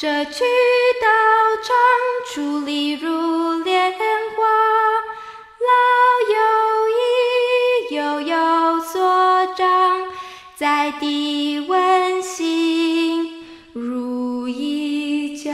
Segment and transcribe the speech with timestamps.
[0.00, 0.44] 舍去
[1.02, 1.06] 道
[1.62, 1.76] 长，
[2.32, 3.98] 矗立如莲花。
[5.68, 5.68] 老
[6.32, 6.36] 有
[6.88, 10.00] 意，幼有所长，
[10.56, 13.44] 在地温馨
[13.74, 15.52] 如一家。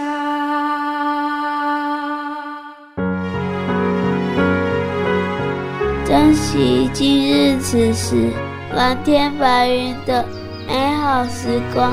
[6.06, 8.30] 珍惜今日此时，
[8.72, 10.24] 蓝天白云的
[10.68, 11.92] 美好时光。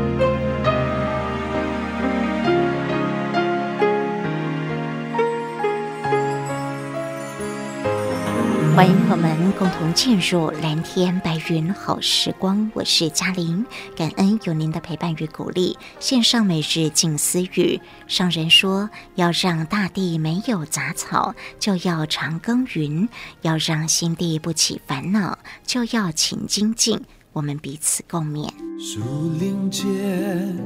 [8.73, 13.65] 欢迎朋友们共同进入蓝天白云好时光，我是嘉玲，
[13.97, 15.77] 感恩有您的陪伴与鼓励。
[15.99, 23.07] 献上每日静思语，上人说，要让大地没有杂草，就要常耕耘；
[23.41, 27.01] 要让心地不起烦恼，就要勤精进。
[27.33, 28.49] 我们彼此共勉。
[28.79, 29.01] 树
[29.37, 30.57] 林间，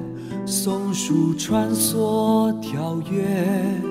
[0.45, 3.81] 松鼠穿梭跳跃，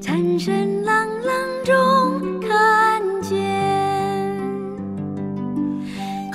[0.00, 1.34] 蝉声朗朗
[1.64, 3.39] 中看见，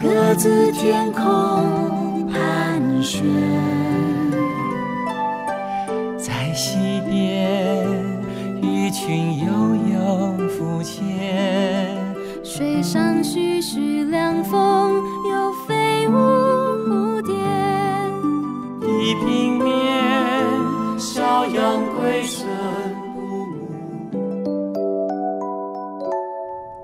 [0.05, 3.23] 各自天空盘旋，
[6.15, 7.89] 在溪边，
[8.61, 9.45] 鱼群悠
[9.91, 11.97] 悠浮潜，
[12.43, 17.33] 水上徐徐凉风，又飞舞蝴蝶，
[18.81, 22.45] 地平面，小羊归深。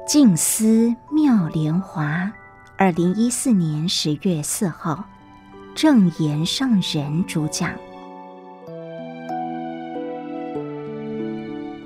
[0.07, 2.31] 静思妙莲华，
[2.83, 5.07] 二零一四年十月四号，
[5.75, 7.77] 证言上人主讲。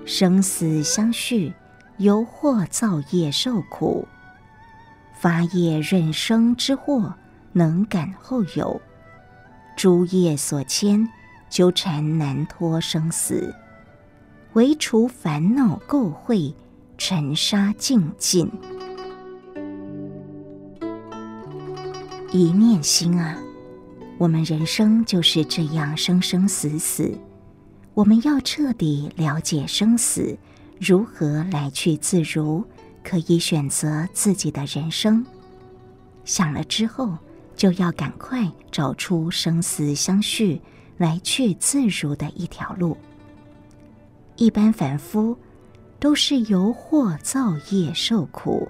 [0.05, 1.51] 生死相续，
[1.97, 4.07] 由祸造业受苦；
[5.19, 7.13] 发业润生之祸，
[7.51, 8.81] 能感后有。
[9.75, 11.05] 诸业所牵，
[11.49, 13.53] 纠缠难脱生死，
[14.53, 16.53] 唯除烦恼垢秽。
[16.97, 18.49] 尘沙净尽，
[22.37, 23.37] 一念心啊！
[24.17, 27.17] 我们人生就是这样生生死死。
[27.93, 30.37] 我们要彻底了解生死，
[30.77, 32.61] 如何来去自如，
[33.05, 35.25] 可以选择自己的人生。
[36.25, 37.17] 想了之后，
[37.55, 40.61] 就要赶快找出生死相续、
[40.97, 42.97] 来去自如的一条路。
[44.35, 45.37] 一般凡夫。
[45.97, 48.69] 都是由祸造业受苦，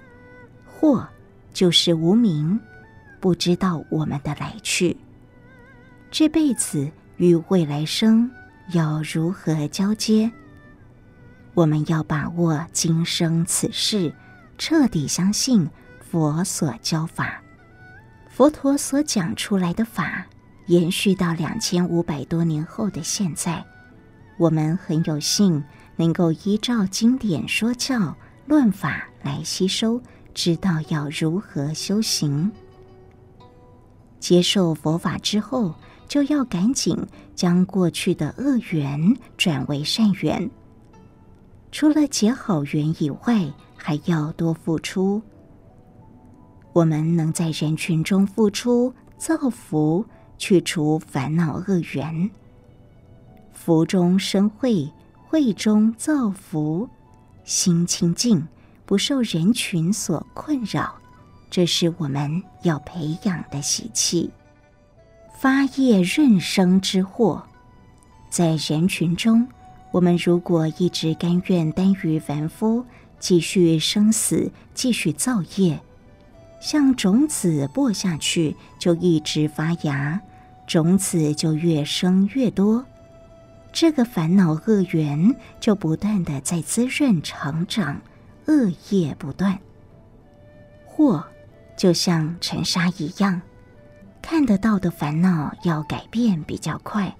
[0.63, 1.05] 祸
[1.51, 2.57] 就是无明，
[3.25, 4.95] 不知道我们的来去。
[6.11, 8.29] 这辈子与未来生
[8.71, 10.31] 要如何交接？
[11.55, 14.13] 我们要把握今生此世，
[14.59, 15.67] 彻底相信
[15.99, 17.41] 佛所教法，
[18.29, 20.27] 佛陀所讲出来的法，
[20.67, 23.65] 延续到两千五百多年后的现在，
[24.37, 25.63] 我们很有幸。
[25.95, 28.15] 能够依照经典说教
[28.45, 29.99] 论法来吸收，
[30.35, 32.51] 知道要如何修行。
[34.25, 35.75] 接受佛法之后，
[36.07, 36.97] 就要赶紧
[37.35, 40.49] 将过去的恶缘转为善缘。
[41.71, 45.21] 除了结好缘以外，还要多付出。
[46.73, 50.03] 我们能在人群中付出造福，
[50.39, 52.31] 去除烦恼恶缘，
[53.53, 54.91] 福中生慧。
[55.27, 56.89] 慧中造福，
[57.43, 58.47] 心清净，
[58.87, 60.95] 不受人群所困扰，
[61.55, 64.29] 这是我们要培养的习气。
[65.39, 67.41] 发业润生之祸，
[68.29, 69.47] 在人群中，
[69.91, 72.83] 我们如果一直甘愿耽于凡夫，
[73.21, 75.79] 继续生死，继续造业，
[76.59, 80.19] 像种子播下去，就一直发芽，
[80.67, 82.85] 种子就越生越多。
[83.71, 88.01] 这个烦恼恶缘就不断的在滋润成长，
[88.47, 89.57] 恶业不断。
[90.85, 91.25] 祸
[91.77, 93.41] 就像尘沙一样，
[94.21, 97.13] 看得到的烦恼要改变比较快；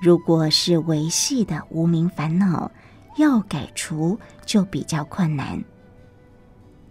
[0.00, 2.70] 如果是维系的无名烦恼，
[3.16, 5.62] 要改除就比较困难。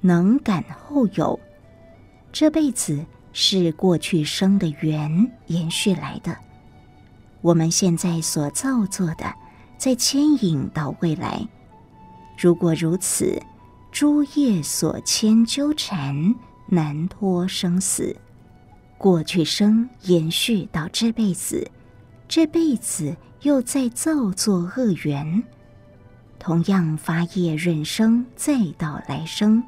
[0.02, 1.40] 能感后有，
[2.32, 6.36] 这辈子是过去生的缘延续来的。
[7.42, 9.34] 我们现在所造作的，
[9.78, 11.48] 在牵引到未来，
[12.38, 13.42] 如果如此，
[13.92, 16.34] 诸业所牵纠缠，
[16.74, 18.16] 难脱生死。
[18.98, 21.70] 过去生延续到这辈子，
[22.28, 25.44] 这辈子又再造作恶缘，
[26.40, 29.62] 同样发业润生，再到来生，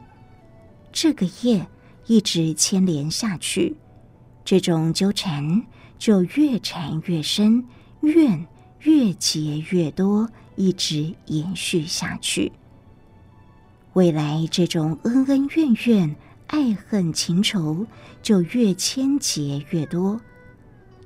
[0.94, 1.68] 这个业
[2.06, 3.76] 一直牵连下去，
[4.46, 5.64] 这种纠缠
[5.98, 7.66] 就越缠越深，
[8.02, 8.46] 怨
[8.80, 12.54] 越结越多，一直延续下去。
[13.94, 16.16] 未来这种恩恩怨怨。
[16.56, 17.86] 爱恨情仇
[18.22, 20.18] 就越牵结越多，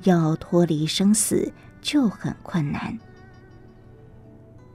[0.04, 1.52] 要脱离生死
[1.82, 2.96] 就很困难。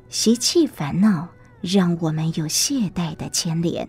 [0.09, 1.29] 习气烦恼
[1.61, 3.89] 让我们有懈怠的牵连。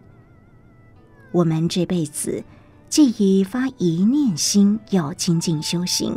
[1.32, 2.44] 我们这辈子
[2.88, 6.16] 既已发一念心要精进修行，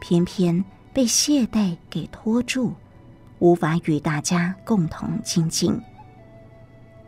[0.00, 2.72] 偏偏被懈怠给拖住，
[3.38, 5.80] 无法与大家共同精进。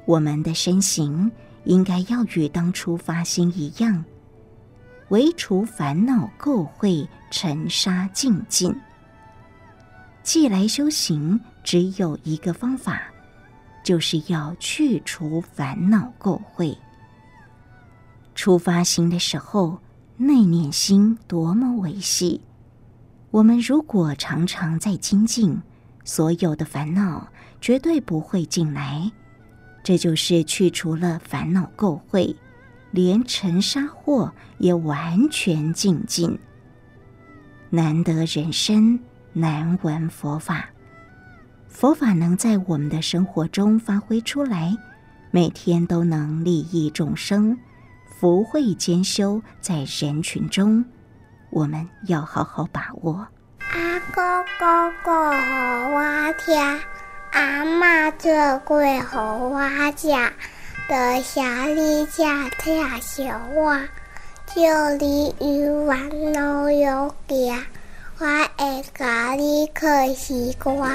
[0.05, 1.29] 我们的身形。
[1.67, 4.05] 应该要与当初发心一样，
[5.09, 8.75] 唯除烦恼垢秽尘沙净尽。
[10.23, 13.03] 既来修行，只有一个方法，
[13.85, 16.77] 就是要去除烦恼垢秽。
[18.35, 19.79] 初发心的时候，
[20.17, 22.41] 内念心多么维系，
[23.31, 25.61] 我们如果常常在精进，
[26.05, 27.29] 所有的烦恼
[27.61, 29.11] 绝对不会进来。
[29.87, 32.35] 这就是去除了烦恼垢秽，
[32.91, 36.37] 连尘沙祸也完全净尽。
[37.71, 38.99] 难得人身，
[39.33, 40.71] 难闻佛法。
[41.69, 44.77] 佛法能在我们的生活中发挥出来，
[45.31, 47.57] 每天都能利益众生，
[48.09, 50.85] 福慧兼修在人群中，
[51.51, 53.25] 我们要好好把握。
[53.71, 56.77] 阿哥哥哥好哇天。
[57.37, 58.33] 阿妈做
[58.65, 59.61] 过给我
[59.95, 60.09] 吃，
[60.89, 62.23] 在下里吃
[62.59, 63.79] 太小我，
[64.55, 64.63] 就
[64.99, 67.63] 你有玩脑有点，
[68.19, 70.89] 我会咖喱可西瓜。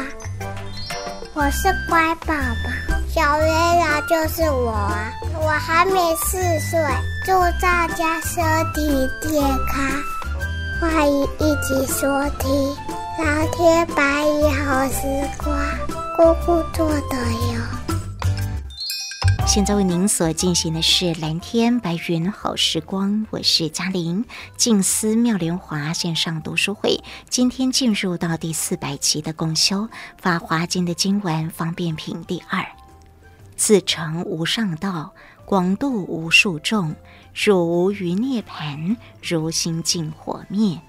[1.36, 5.14] 我是乖宝宝，小月亮就是我啊！
[5.40, 6.80] 我还没四岁，
[7.24, 8.44] 祝大家身
[8.74, 9.86] 体健康，
[10.82, 12.08] 欢迎一起收
[12.40, 12.76] 听
[13.20, 15.06] 蓝天白云好时
[15.44, 16.01] 光。
[16.22, 17.62] 姑姑做的哟。
[19.48, 24.24] 现在为您所进行的是蓝天白云好时光，我是嘉玲。
[24.56, 29.78] 静思妙莲华线上读书会，今天进入到第四百集的共修
[30.22, 32.64] 《法华经》的经文方便品第二：
[33.56, 36.94] 自成无上道，广度无数众，
[37.34, 40.80] 汝无余涅槃，如心尽火灭。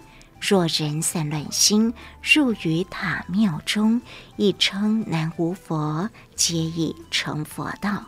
[0.44, 4.02] 若人散乱心，入于塔庙中，
[4.34, 8.06] 亦称南无佛，皆已成佛道。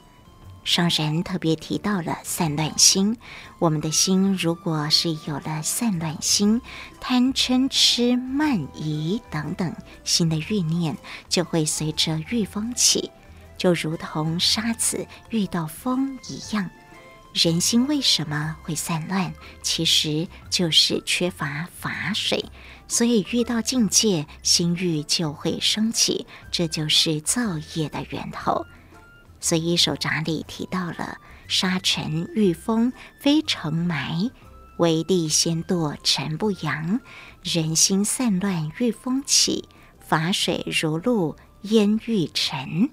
[0.64, 3.16] 上人特别提到了散乱心，
[3.60, 6.60] 我们的心如果是有了散乱心，
[7.00, 9.72] 贪嗔痴慢疑等等
[10.02, 10.96] 心的欲念，
[11.28, 13.12] 就会随着欲风起，
[13.56, 16.68] 就如同沙子遇到风一样。
[17.34, 19.34] 人心为什么会散乱？
[19.60, 22.44] 其实就是缺乏法水，
[22.86, 28.64] 所以遇到境界，心欲就会升起，这就是造业的源头。
[29.40, 34.30] 所以手札里提到了沙尘遇风飞尘埋，
[34.78, 37.00] 为地先堕尘不扬。
[37.42, 42.90] 人心散乱遇风起，法水如露烟欲尘。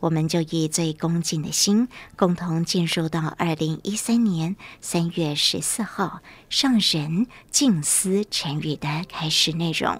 [0.00, 6.20] 我们就以最恭敬的心，共同进入到二零一三年三月十四号
[6.50, 9.98] 上人静思晨语的开始内容。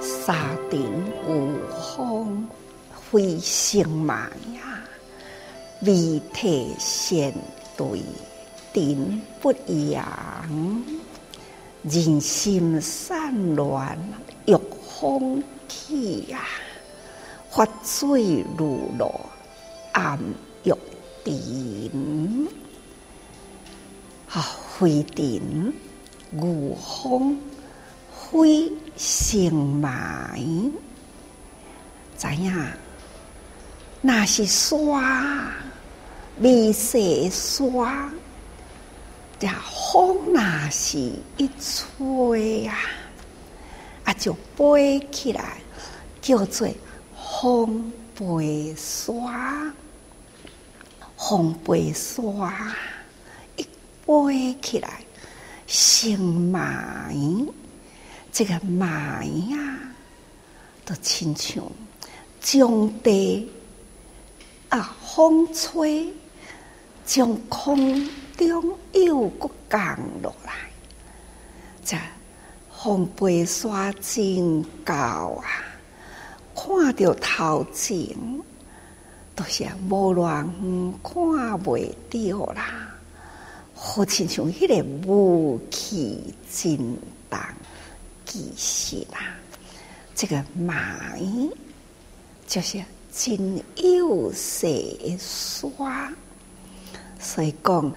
[0.00, 0.34] 沙
[0.68, 0.82] 顶
[1.28, 1.56] 无
[1.94, 2.48] 风
[3.12, 4.80] 飞尘埋呀，
[5.82, 7.32] 为体先
[7.76, 8.02] 对。
[8.76, 9.50] 顶不
[9.90, 10.04] 扬，
[11.82, 13.98] 人心散乱
[14.44, 14.54] 遇
[15.00, 16.44] 风起呀，
[17.50, 19.10] 法水如露
[19.92, 20.18] 暗
[20.64, 20.74] 欲
[21.24, 22.46] 沉。
[24.28, 24.44] 啊，
[24.78, 25.72] 飞顶
[26.34, 27.40] 无风
[28.30, 30.38] 飞尘埋，
[32.14, 32.54] 怎样？
[34.02, 35.50] 那是沙，
[36.40, 38.12] 未洗沙。
[39.38, 39.46] 这
[39.92, 40.98] 风那是
[41.36, 42.78] 一吹呀，
[44.04, 45.58] 啊就飞起来，
[46.22, 46.66] 叫做
[47.14, 49.72] 风飞沙。
[51.18, 52.22] 风飞沙
[53.56, 53.66] 一
[54.04, 55.00] 飞起来，
[55.66, 57.16] 生埋，
[58.30, 59.78] 这个埋呀，
[60.84, 61.64] 都亲像
[62.40, 63.50] 将地
[64.68, 66.12] 啊，风吹，
[67.04, 70.52] 将空中又搁降落来，
[71.84, 71.96] 这
[72.70, 74.94] 风飞沙真高
[75.42, 75.64] 啊！
[76.54, 78.16] 看到头前，
[79.34, 81.12] 都是无乱远看
[81.62, 82.92] 袂到啦。
[83.74, 86.76] 好亲像迄个雾气真
[87.30, 87.38] 重，
[88.24, 89.36] 其实啊，
[90.14, 91.50] 这个霾
[92.46, 96.12] 就是真有势的沙，
[97.18, 97.92] 所以讲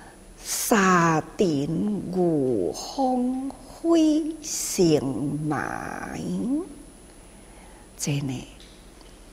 [0.52, 3.52] 沙尘雾风
[3.84, 6.64] 飞成霾，
[7.96, 8.34] 真的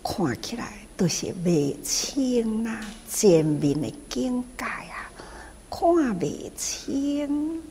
[0.04, 5.10] 看起来都是未清啊，前面的境界啊。
[5.70, 7.62] 看未清，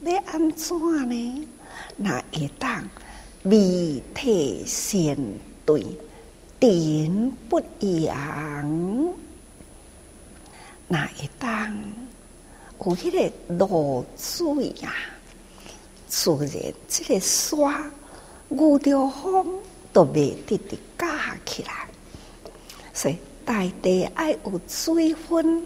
[0.00, 0.74] 要安怎
[1.10, 1.46] 呢？
[1.98, 2.82] 那会当
[3.42, 5.14] 未体先
[5.66, 5.84] 对，
[6.58, 9.14] 顶不扬。
[10.88, 11.76] 那会当
[12.80, 14.94] 有迄个露水呀，
[16.08, 17.90] 自然这个沙
[18.50, 19.60] 遇着风
[19.92, 21.88] 都袂直直架起来，
[22.92, 25.62] 所以大地爱有水分。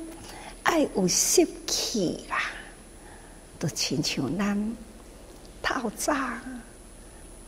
[0.64, 2.36] 爱有湿气啦，
[3.58, 4.76] 都亲像咱
[5.62, 6.14] 透早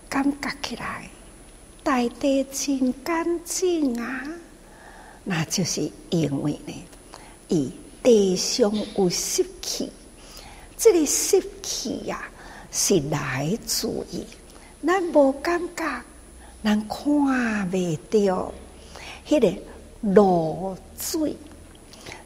[0.09, 1.11] 感觉起来，
[1.83, 4.25] 大地真干净啊！
[5.23, 6.73] 那就是因为呢，
[7.49, 7.71] 伊
[8.03, 9.91] 地上有湿气，
[10.77, 12.23] 这个湿气呀，
[12.73, 14.25] 是来自于
[14.87, 16.03] 咱无感觉，
[16.65, 18.53] 咱看未到，
[19.29, 19.63] 迄个
[20.01, 21.37] 露水。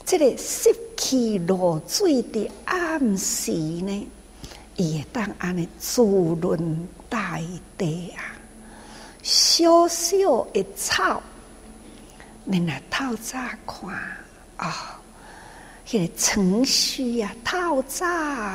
[0.07, 4.09] 这个湿气露水的暗时呢，
[4.77, 7.41] 伊会当安尼滋润大
[7.79, 8.37] 地啊！
[9.23, 11.23] 小小的草，
[12.45, 13.91] 你若透早看
[14.59, 15.01] 啊，
[15.87, 18.07] 迄、个程序啊，透早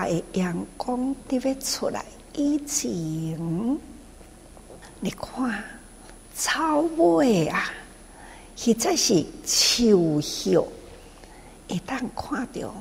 [0.05, 2.89] 的阳光就会出来以前，
[4.99, 5.63] 你看
[6.35, 7.71] 草尾啊，
[8.55, 10.59] 实在是秋叶。
[11.67, 12.73] 一旦看到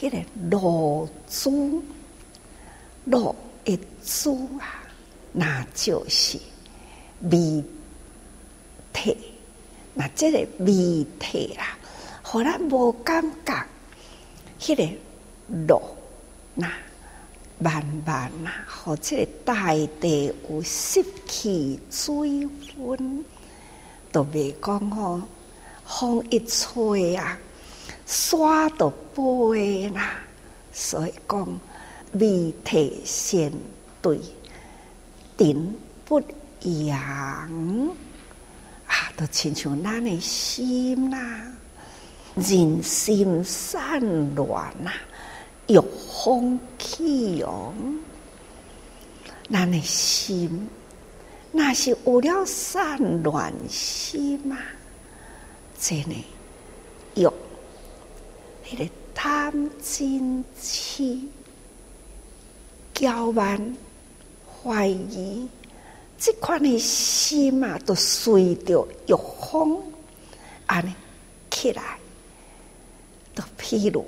[0.00, 0.18] 迄个
[0.50, 1.82] 露珠，
[3.04, 3.36] 露
[3.66, 4.82] 一珠啊，
[5.30, 6.38] 那就是
[7.18, 7.62] 美
[8.94, 9.14] 体。
[9.92, 11.76] 那这个美体啦，
[12.22, 13.66] 互咱无感觉，
[14.64, 14.88] 迄个
[15.68, 15.78] 露
[16.54, 16.66] 那
[17.58, 23.22] 慢慢呐，或者大地有湿气水分，
[24.10, 25.20] 都未讲吼，
[25.84, 27.38] 风一吹啊。
[28.06, 30.14] 沙都飞啦，
[30.72, 31.60] 所以讲
[32.12, 33.52] 未体先
[34.00, 34.18] 对，
[35.36, 35.74] 顶
[36.06, 36.22] 不
[36.86, 36.98] 扬
[38.86, 41.52] 啊，都亲像咱的心呐，
[42.34, 44.00] 人心散
[44.34, 44.90] 乱呐，
[45.68, 45.80] 欲
[46.22, 47.72] 风起哦，
[49.50, 50.68] 咱的心
[51.52, 54.58] 那是有了散乱心嘛，
[55.78, 56.14] 真的
[57.14, 57.28] 欲。
[58.66, 61.20] 迄个贪嗔痴、
[62.94, 63.76] 骄慢、
[64.64, 65.48] 怀疑，
[66.18, 69.14] 这款的心啊，都随着欲
[69.48, 69.80] 风
[70.66, 70.92] 安尼
[71.50, 71.96] 起来，
[73.34, 74.04] 都譬如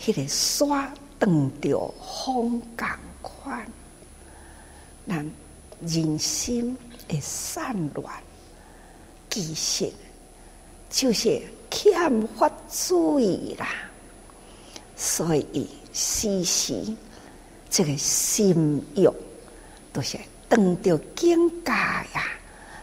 [0.00, 2.88] 迄个沙当着风共
[3.22, 3.66] 款，
[5.06, 5.30] 咱
[5.80, 6.76] 人心
[7.08, 8.22] 会散乱，
[9.28, 9.92] 其实
[10.88, 11.42] 就是。
[11.72, 13.68] 欠发水啦，
[14.96, 16.84] 所以时时
[17.70, 19.08] 这个心欲
[19.92, 22.24] 都是当着境界呀，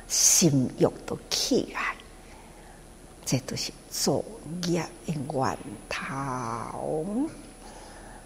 [0.08, 1.98] 心欲都起来，
[3.26, 4.24] 这都是作
[4.68, 5.58] 业的源
[5.90, 7.30] 头。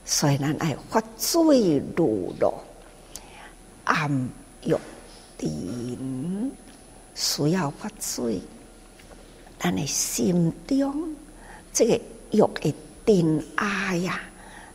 [0.04, 2.54] 所以咱爱发水如露，
[3.86, 4.30] 暗
[4.64, 4.76] 欲
[5.38, 6.52] 定，
[7.16, 8.42] 需要发水。
[9.60, 11.16] 咱的心中
[11.72, 12.02] 这个
[12.32, 12.76] 欲的
[13.06, 14.20] 定爱呀，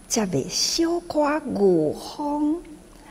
[0.08, 2.62] 才会小可御风，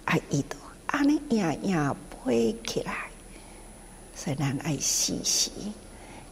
[0.06, 0.56] 啊，伊都
[0.88, 3.10] 安尼样样飞起来。
[4.16, 5.52] 所以咱爱时时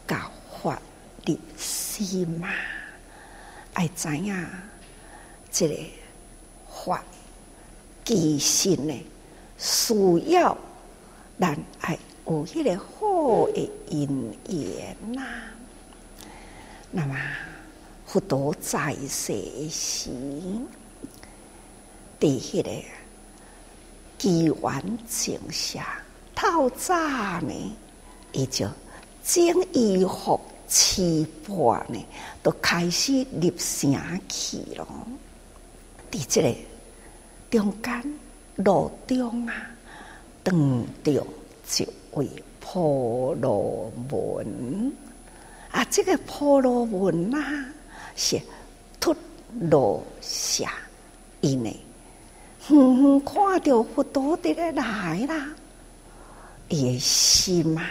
[0.07, 0.17] 教
[1.23, 2.49] 发立心嘛，
[3.73, 4.47] 爱知影
[5.51, 5.75] 这个
[6.67, 7.03] 发
[8.03, 8.93] 其实呢，
[9.57, 10.57] 需要
[11.39, 11.97] 咱爱。
[12.25, 15.21] 有迄个好的因缘呐，
[16.89, 17.15] 那么
[18.05, 19.33] 佛陀在世
[19.69, 20.09] 时，
[22.17, 22.69] 伫迄个
[24.17, 26.01] 机缘镜下，
[26.33, 26.95] 透早
[27.41, 27.75] 呢，
[28.31, 28.67] 伊就
[29.21, 32.05] 整衣服起半呢，
[32.41, 33.93] 都开始入城
[34.29, 34.87] 去咯。
[36.11, 36.55] 伫这个
[37.49, 38.19] 中间
[38.55, 39.53] 路中啊，
[40.43, 42.27] 当着一位
[42.59, 44.93] 婆罗门
[45.71, 47.65] 啊，这个婆罗门啊，
[48.15, 48.41] 是
[48.99, 49.15] 秃
[49.59, 50.71] 罗夏。
[51.41, 51.69] 伊呢，
[52.69, 55.49] 远远看到佛陀伫咧来啦，
[56.69, 57.85] 伊诶心啊，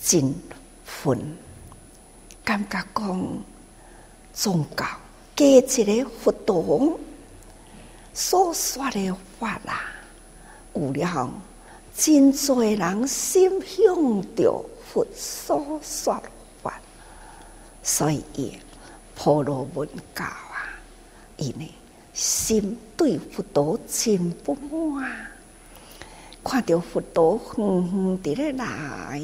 [0.00, 0.32] 真
[1.00, 1.16] 愤，
[2.44, 3.38] 感觉讲
[4.32, 4.84] 宗教
[5.36, 6.98] 加一个佛陀
[8.12, 9.82] 所说的法啦，
[10.74, 11.32] 有了
[11.94, 16.28] 真多人心向着佛所说的
[16.60, 16.80] 法，
[17.84, 18.58] 所以伊
[19.14, 20.66] 婆罗门教啊。
[21.36, 21.72] 伊呢，
[22.12, 25.08] 心对佛陀真不满，
[26.42, 29.22] 看到佛陀远远地咧来，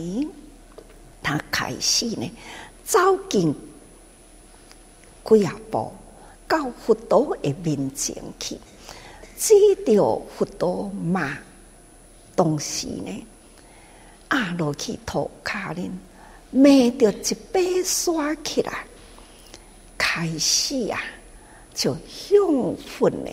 [1.24, 2.30] 他开始呢
[2.84, 3.52] 走进
[5.24, 5.90] 几啊步，
[6.46, 8.56] 到佛陀的面前去，
[9.36, 9.54] 指
[9.86, 11.36] 着佛陀骂，
[12.36, 13.26] 同时呢
[14.30, 15.90] 压落去涂骹呢，
[16.50, 18.84] 骂着一把刷起来，
[19.96, 21.00] 开始啊。
[21.74, 23.30] 就兴奋呢，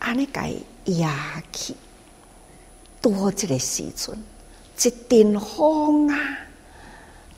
[0.00, 0.40] 安尼个
[0.86, 1.72] 压去，
[3.00, 4.18] 多这个时阵，
[4.76, 6.38] 一阵风啊，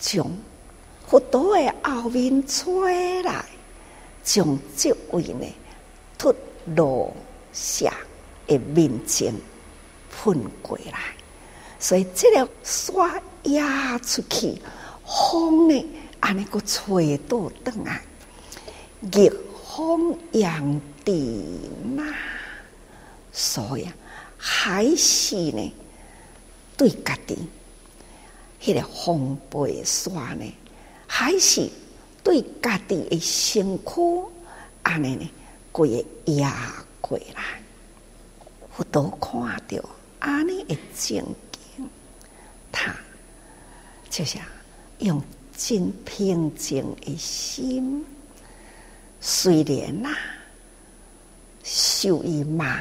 [0.00, 0.26] 将
[1.07, 3.45] 佛陀的后面吹来，
[4.25, 5.47] 将这位呢，
[6.19, 6.35] 秃
[6.75, 7.14] 罗
[7.52, 7.92] 夏
[8.49, 9.33] 的面前
[10.11, 11.14] 喷过来，
[11.78, 14.61] 所以这个沙压出去，
[15.07, 15.87] 风呢，
[16.19, 18.02] 安尼个吹到转来，
[19.12, 19.33] 热。
[19.73, 21.42] 风扬地
[21.96, 22.05] 嘛，
[23.33, 23.88] 所以
[24.37, 25.72] 还是呢，
[26.77, 27.38] 对家己，
[28.61, 30.44] 迄个风背沙呢，
[31.07, 31.68] 还是
[32.23, 34.25] 对家己的身躯，
[34.83, 35.31] 安尼呢，
[35.73, 35.87] 过
[36.27, 37.62] 压过来。
[38.77, 41.25] 佛陀看到安尼的情
[41.77, 41.88] 景，
[42.70, 42.94] 他
[44.11, 44.42] 就像
[44.99, 45.23] 用
[45.57, 48.05] 真平静的心。
[49.20, 50.14] 虽然呐，
[51.62, 52.81] 受伊骂，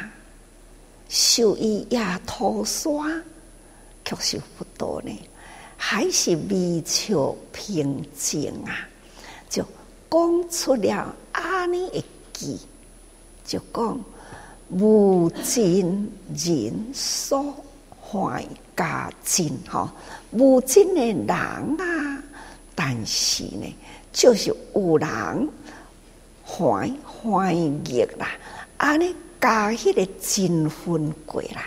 [1.09, 3.09] 受伊压头刷，
[4.05, 5.11] 可是佛陀呢，
[5.81, 8.85] 还是微笑平静啊，
[9.49, 9.63] 就
[10.11, 12.57] 讲出了阿尼一句，
[13.45, 13.97] 就讲
[14.71, 17.55] 无尽人所
[18.01, 19.91] 坏家尽哈，
[20.31, 21.27] 无尽的人
[21.79, 22.23] 啊，
[22.75, 23.73] 但是呢，
[24.11, 25.49] 就是有人。
[26.51, 28.27] 怀怀疑啦，
[28.77, 31.63] 安尼加迄个真分过来，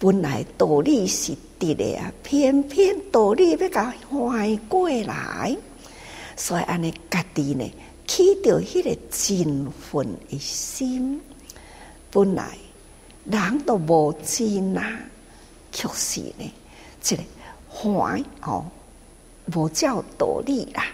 [0.00, 1.32] 本来道理是
[1.74, 5.56] 的啊，偏偏道理要甲坏过来，
[6.36, 7.70] 所以安尼家己呢
[8.06, 11.20] 起着迄个真分的心，
[12.10, 12.56] 本来
[13.24, 15.00] 人都无真啊，
[15.70, 16.52] 确实呢，
[17.00, 17.22] 这个
[17.70, 18.66] 坏哦，
[19.54, 20.84] 无照道理啦，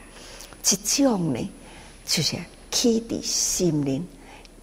[0.62, 1.50] 这种呢
[2.04, 2.36] 就是。
[2.70, 4.06] 起伫心灵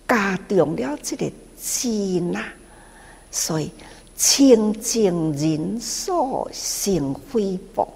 [0.08, 2.54] 加重了这个真啊，
[3.32, 3.72] 所以
[4.15, 7.88] 清净人所生诽谤，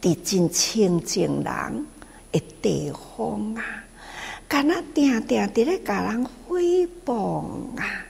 [0.00, 1.86] 伫真清净人
[2.32, 3.62] 的地方啊，
[4.48, 7.44] 敢若定定伫咧甲人诽谤
[7.76, 8.06] 啊，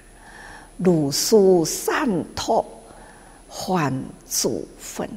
[0.76, 2.64] 如是散脱
[3.48, 3.92] 还
[4.24, 5.08] 自焚，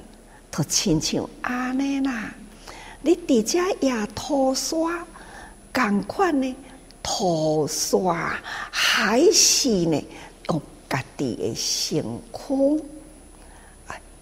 [0.50, 2.34] 都亲像安尼啦，
[3.02, 5.06] 你伫遮也涂刷。
[5.74, 6.56] 共款呢，
[7.04, 8.40] 涂刷
[8.72, 10.02] 还是呢，
[10.96, 12.84] 家己的身躯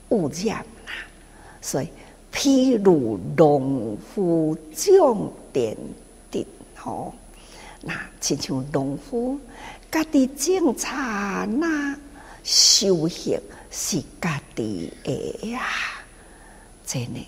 [0.10, 0.94] 污染啦。
[1.62, 1.88] 所以，
[2.32, 5.78] 譬如农夫种田
[6.32, 7.14] 地，吼，
[7.82, 9.40] 那亲像农夫
[9.92, 11.96] 家己种田那
[12.44, 15.62] 收获是家己的呀，
[16.86, 17.26] 真的，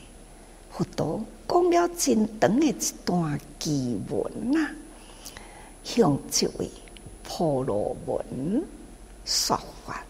[0.71, 1.23] 佛陀。
[1.47, 4.67] 讲了真长的一段经文呐，
[5.83, 6.67] 向这位
[7.23, 8.63] 婆罗门
[9.25, 10.01] 说法。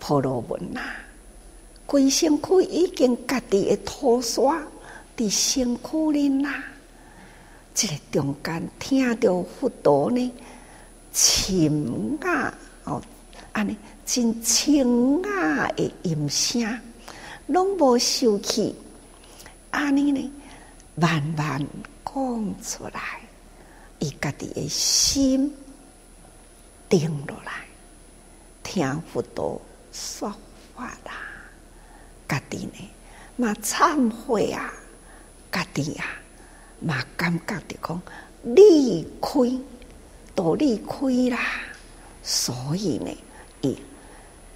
[0.00, 0.80] 婆罗门呐，
[1.86, 4.60] 规身躯已经家己的涂刷
[5.16, 6.50] 伫身躯里呐，
[7.72, 10.32] 这个中间听到佛陀呢，
[11.12, 12.52] 清雅
[12.84, 13.00] 哦，
[13.52, 16.80] 安尼真清雅的音声，
[17.46, 18.74] 拢无受气，
[19.70, 20.32] 安尼呢？
[20.94, 21.64] 慢慢
[22.04, 22.14] 讲
[22.60, 23.20] 出来，
[24.00, 25.54] 伊家己的心
[26.88, 27.52] 定落来，
[28.62, 29.60] 听佛陀
[29.92, 30.32] 说
[30.74, 31.12] 法啦，
[32.28, 32.90] 家己呢
[33.36, 34.72] 嘛忏悔啊，
[35.50, 36.06] 家己啊
[36.80, 38.02] 嘛感觉着讲
[38.42, 39.30] 离开
[40.34, 41.38] 都离开啦，
[42.22, 43.10] 所以呢，
[43.60, 43.76] 伊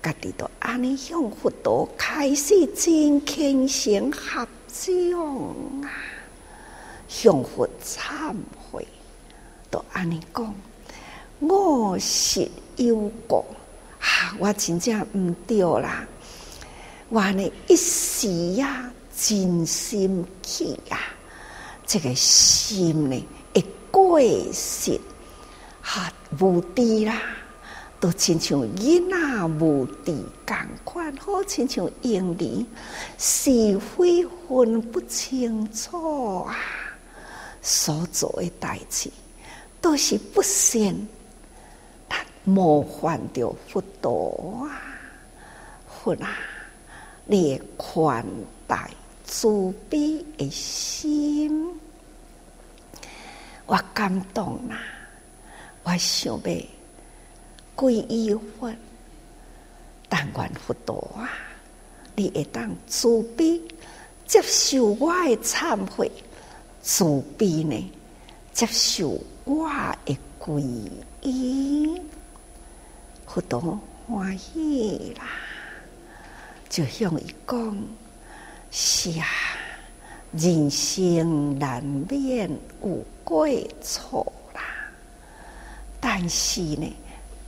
[0.02, 5.20] 家己都安尼向佛陀开始真虔诚合掌
[5.82, 5.90] 啊，
[7.08, 8.34] 向佛忏
[8.70, 8.86] 悔，
[9.70, 10.54] 都安尼讲。
[11.38, 13.44] 我是有过，
[14.16, 14.36] 啊！
[14.38, 16.06] 我真正毋对啦。
[17.08, 21.00] 我呢一时呀，真心气呀，
[21.84, 24.20] 这个心呢会过
[24.52, 25.00] 失，
[25.82, 27.20] 哈无知啦，
[27.98, 30.16] 都亲像囡仔无知
[30.46, 32.66] 共款，好亲像婴儿
[33.18, 36.56] 是非分不清楚啊，
[37.60, 39.10] 所做诶代志
[39.80, 40.94] 都是不善。
[42.48, 44.78] 模范着佛陀啊，
[45.88, 46.38] 佛啊，
[47.24, 48.24] 你宽
[48.68, 48.88] 大
[49.24, 51.74] 慈悲的心，
[53.66, 54.78] 我感动啦！
[55.82, 56.40] 我想要
[57.74, 58.72] 皈依佛，
[60.08, 61.28] 但愿佛陀啊，
[62.14, 63.60] 你会当慈悲
[64.24, 66.08] 接受我的忏悔，
[66.80, 67.92] 慈悲呢
[68.52, 69.68] 接受我
[70.04, 70.60] 的皈
[71.22, 72.00] 依。
[73.36, 75.26] 佛陀欢喜啦，
[76.70, 77.76] 就向伊讲：
[78.70, 79.26] 是啊，
[80.32, 82.50] 人生难免
[82.82, 83.46] 有过
[83.82, 84.62] 错啦，
[86.00, 86.90] 但是呢，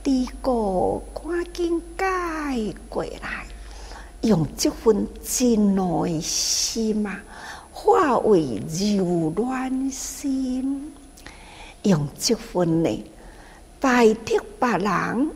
[0.03, 2.55] 第个赶紧改
[2.87, 3.47] 过来，
[4.21, 7.19] 用这份真爱心啊，
[7.71, 10.93] 化为柔软心，
[11.81, 13.03] 用这份呢，
[13.79, 15.31] 拜托别人。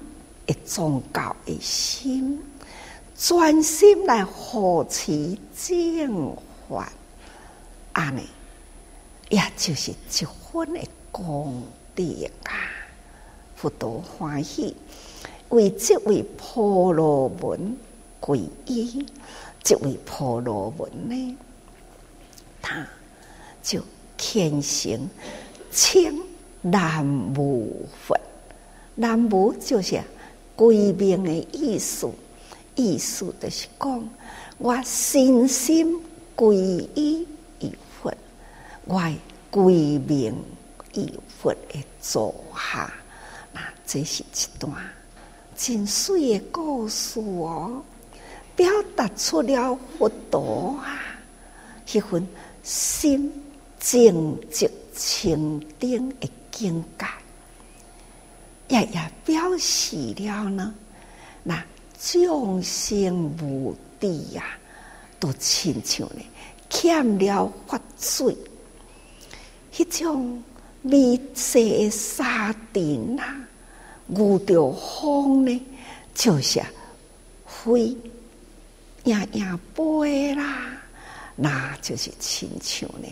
[0.46, 2.38] 一宗教的心，
[3.18, 6.36] 专心来护持正
[6.68, 6.92] 法，
[7.94, 8.28] 安尼，
[9.30, 11.64] 也就是一分的功
[11.96, 12.04] 德
[12.44, 12.52] 啊！
[13.56, 14.76] 佛陀欢喜，
[15.50, 17.78] 为这位婆罗门
[18.20, 19.06] 皈依，
[19.64, 21.38] 这位婆罗门呢，
[22.62, 22.86] 他
[23.62, 23.82] 就
[24.18, 25.10] 虔诚
[25.72, 26.20] 称
[26.62, 28.20] 南无佛，
[28.96, 30.02] 南无就是。
[30.56, 32.10] 归命的意思，
[32.76, 34.10] 意思就是讲，
[34.58, 36.00] 我身心
[36.36, 36.56] 归
[36.96, 37.28] 依
[37.60, 37.70] 于
[38.02, 38.14] 佛，
[38.86, 39.02] 我
[39.50, 40.36] 归命
[40.94, 42.92] 于佛的座下。
[43.52, 44.72] 那这是一段
[45.56, 47.82] 真水的故事哦，
[48.56, 51.00] 表达出了佛陀啊，
[51.92, 52.28] 一份
[52.64, 53.32] 心
[53.80, 57.06] 静寂清净的境界。
[58.74, 60.74] 也也表示了呢，
[61.44, 61.64] 那
[62.02, 64.44] 众生无地呀，
[65.20, 66.22] 都亲像呢
[66.72, 68.36] 欠了法水，
[69.72, 70.42] 迄种
[70.82, 73.24] 微细的沙尘呐，
[74.10, 75.62] 遇着风呢，
[76.16, 76.60] 就是
[77.46, 77.96] 飞
[79.04, 80.82] 呀呀飞啦，
[81.36, 83.08] 那就是亲像呢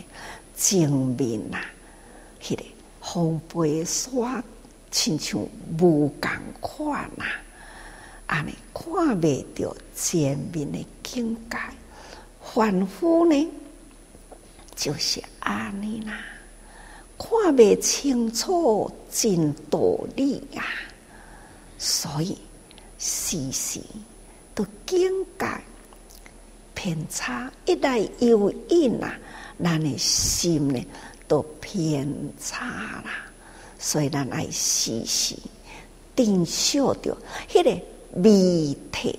[0.58, 1.60] 正面呐，
[2.41, 2.63] 迄个
[3.00, 4.43] 风飞沙。
[4.91, 5.39] 亲像
[5.80, 7.23] 无共款呐，
[8.27, 11.58] 安尼看未着前面的境界，
[12.41, 13.49] 凡夫呢
[14.75, 16.19] 就是安尼啦，
[17.17, 19.80] 看未清楚真道
[20.15, 20.63] 理啊，
[21.77, 22.38] 所以
[22.99, 23.80] 时时
[24.54, 25.47] 都境界
[26.75, 29.17] 偏差，一来有因啊，
[29.63, 30.86] 咱的心呢
[31.27, 32.06] 都偏
[32.39, 32.65] 差
[33.06, 33.31] 啦。
[33.84, 35.36] 所以咱爱时时
[36.15, 37.17] 珍惜着
[37.52, 37.82] 迄个
[38.13, 39.17] 美体，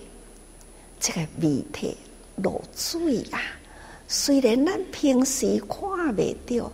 [1.01, 1.97] 这个美体
[2.37, 3.41] 露水啊！
[4.07, 6.71] 虽然咱平时看未到，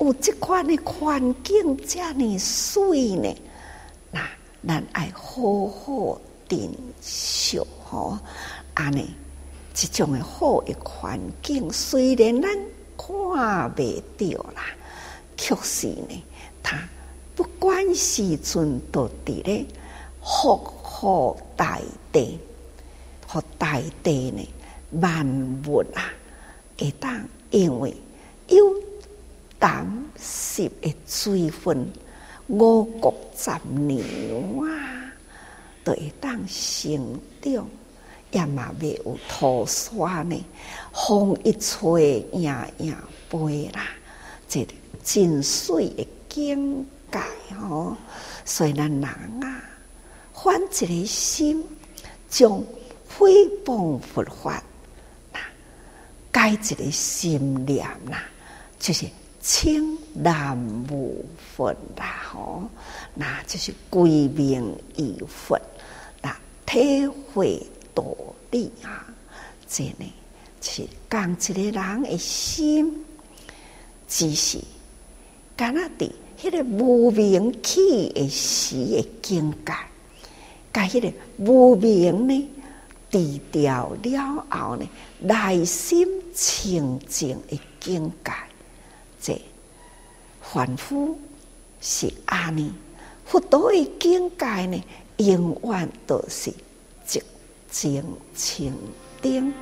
[0.00, 3.32] 有这款的环境这么水呢，
[4.10, 4.28] 那
[4.66, 6.58] 咱爱好好珍
[7.00, 8.18] 惜吼，
[8.74, 9.14] 安尼
[9.72, 12.50] 这种的好诶环境，虽然咱
[12.96, 14.64] 看未到啦，
[15.36, 16.24] 确实呢，
[16.64, 16.76] 它。
[17.58, 19.66] 不管时阵都伫咧
[20.22, 21.80] 福祸大
[22.12, 22.38] 地，
[23.26, 24.48] 和大地呢
[25.00, 25.26] 万
[25.66, 26.12] 物啊，
[26.78, 27.92] 会当因为
[28.46, 28.56] 有
[29.58, 29.84] 胆
[30.16, 31.90] 识的水分，
[32.46, 34.00] 五谷杂粮
[34.60, 35.12] 啊，
[35.82, 37.68] 都会当成长，
[38.30, 40.44] 也嘛未有土沙呢，
[40.92, 43.88] 风一吹，呀呀飞啦，
[44.48, 44.64] 这
[45.02, 46.86] 真水的景。
[47.10, 47.22] 改
[47.58, 47.96] 吼，
[48.44, 49.62] 所以咱人啊，
[50.32, 51.64] 反一个心，
[52.28, 52.50] 将
[53.18, 54.62] 诽谤佛法，
[55.32, 55.40] 那
[56.30, 58.18] 改一个心念呐，
[58.78, 59.06] 就是
[59.42, 62.68] 称南无佛啦，吼，
[63.14, 65.58] 那就是归命于佛，
[66.22, 67.60] 那体会
[67.94, 68.04] 道
[68.50, 69.06] 理啊，
[69.66, 70.12] 这呢，
[70.60, 73.04] 就是讲一个人的心，
[74.06, 74.58] 只是
[75.56, 79.72] 干那的，迄个无名起的时的境界。
[80.72, 82.48] 甲迄个无名呢，
[83.10, 88.32] 除掉了后呢，内心清净的境界，
[89.20, 89.42] 这
[90.42, 91.18] 凡夫
[91.80, 92.72] 是安尼，
[93.24, 94.84] 佛陀的境界呢，
[95.16, 96.52] 永远都是
[97.06, 97.20] 寂
[97.70, 98.04] 静
[98.36, 98.72] 清
[99.20, 99.52] 净。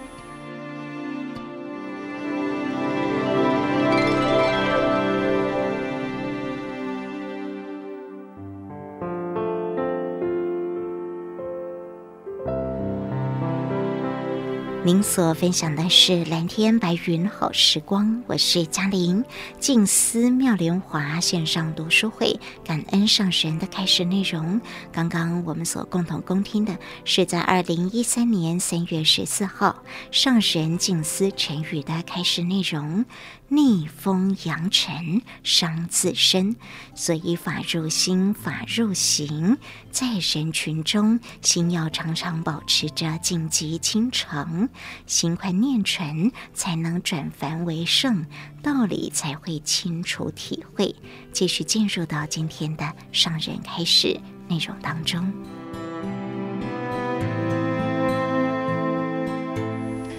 [14.87, 19.25] 您所分享的是蓝天白云好时光，我是嘉玲。
[19.59, 24.61] 静思妙莲华线上读书会，感恩上神的开始内容。
[24.92, 33.05] 刚刚我们所共同恭听的是在二零一三年三月十四号上神静思晨语的开始内容。
[33.49, 36.57] 逆风扬尘伤自身，
[36.96, 39.57] 所以法入心，法入行，
[39.92, 44.68] 在人群中，心要常常保持着静极清澄，
[45.07, 48.25] 心宽念纯，才能转凡为圣，
[48.62, 50.95] 道理才会清楚体会。
[51.33, 55.33] 继续进入到今天的上人开始内容当中，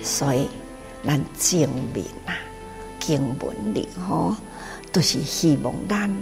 [0.03, 0.47] 所以
[1.05, 2.35] 咱证明啊。
[2.99, 4.35] 经文里吼，
[4.91, 6.13] 都、就是希望咱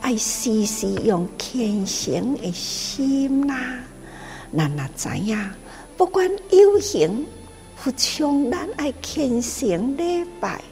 [0.00, 3.54] 爱时时用虔诚的心呐，
[4.56, 5.38] 咱若知影，
[5.94, 7.26] 不管有形
[7.82, 10.62] 或像咱爱虔诚礼拜，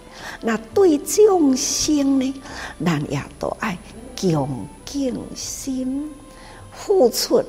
[0.40, 2.34] 那对众生呢，
[2.84, 3.76] 咱也都爱
[4.16, 4.48] 恭
[4.84, 6.08] 敬心，
[6.72, 7.42] 付出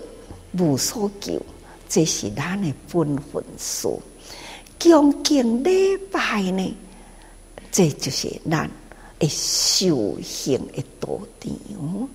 [0.58, 1.40] 无所求，
[1.88, 3.88] 这是咱的本分事。
[4.80, 6.76] 恭敬礼拜呢？
[7.72, 8.68] 这就是咱
[9.20, 12.10] 的修行的道场，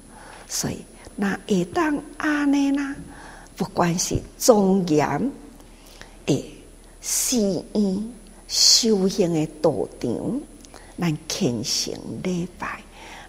[0.48, 0.78] 所以
[1.14, 2.92] 那会当安尼啦，
[3.56, 5.30] 不管是庄严
[6.26, 6.55] 的
[7.08, 8.12] 寺院
[8.48, 10.40] 修行的道场，
[10.98, 12.82] 咱虔诚礼拜，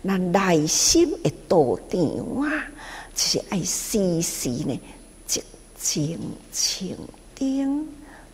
[0.03, 2.01] 咱内心的道场
[2.41, 2.65] 啊，
[3.13, 4.79] 就是爱时时呢，
[5.27, 5.41] 寂
[5.79, 6.17] 静
[6.51, 6.97] 清
[7.35, 7.87] 定，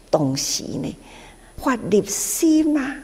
[0.09, 0.95] 同时呢，
[1.57, 2.95] 发立心啊。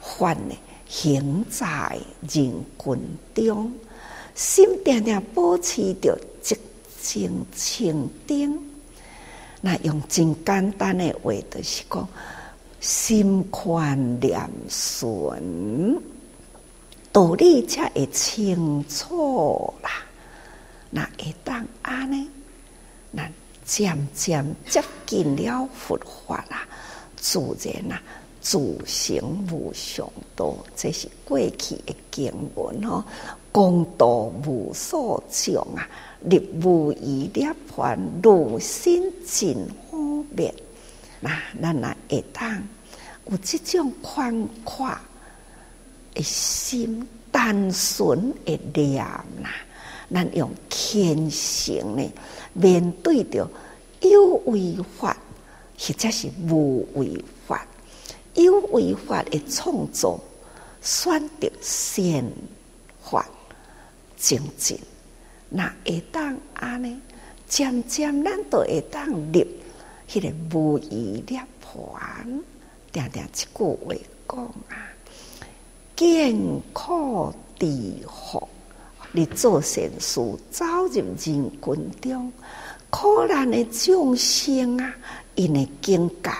[0.00, 0.54] 凡呢，
[0.88, 2.98] 行在人群
[3.34, 3.70] 中，
[4.34, 6.56] 心定定保持着寂
[7.02, 8.71] 静清定。
[9.64, 12.08] 那用真简单的话，就是讲
[12.80, 16.02] 心宽念顺，
[17.12, 19.90] 道理才会清楚啦。
[20.90, 22.28] 那会当安呢？
[23.12, 23.30] 那
[23.64, 25.96] 渐渐接近了佛
[26.26, 26.66] 法啦，
[27.16, 28.02] 自然啦。
[28.42, 33.02] 自成无上道，这是过去的经文吼。
[33.52, 34.06] 功德
[34.44, 35.88] 无所讲啊，
[36.22, 39.56] 立无余涅槃，如心尽
[39.90, 40.52] 方便。
[41.20, 41.30] 那
[41.62, 42.62] 咱来会当
[43.30, 44.90] 有这种宽阔
[46.12, 49.04] 的心，单纯的念
[49.40, 49.48] 呐，
[50.12, 52.12] 咱用虔诚呢
[52.54, 53.48] 面对着
[54.00, 55.16] 有为法，
[55.78, 57.22] 或者是无为法。
[58.34, 60.18] 有为法的创造，
[60.80, 62.24] 选择善
[63.02, 63.26] 法
[64.16, 64.78] 精进，
[65.48, 66.98] 那会当安尼？
[67.48, 69.46] 渐渐咱都会当立，
[70.08, 72.42] 迄个无余涅槃。
[72.90, 73.94] 定定一句话
[74.28, 74.76] 讲啊，
[75.94, 76.34] 艰
[76.72, 78.48] 苦地福，
[79.12, 82.32] 你做善事，走入人群中，
[82.88, 84.94] 苦难的众生啊，
[85.34, 86.30] 因的境界。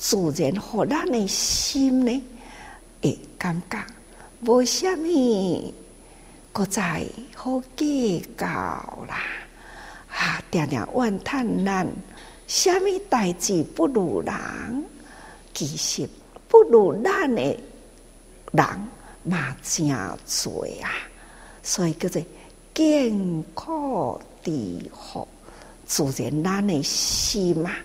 [0.00, 2.22] 自然，互咱的心呢，
[3.02, 3.78] 会感觉
[4.46, 5.74] 无虾米，
[6.52, 7.04] 搁再
[7.36, 9.20] 好计较啦。
[10.08, 11.86] 啊，定定怨叹咱，
[12.46, 14.34] 虾米代志不如人，
[15.52, 16.08] 其实
[16.48, 17.42] 不如咱的
[18.52, 18.66] 人
[19.22, 20.88] 嘛真多啊。
[21.62, 22.22] 所以叫做
[22.72, 24.50] 见苦知
[24.94, 25.28] 福，
[25.84, 27.76] 自然咱的心啊。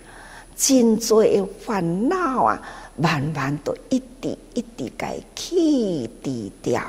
[0.55, 2.61] 真多的烦恼啊，
[2.95, 6.81] 慢慢都一滴一滴给去除掉。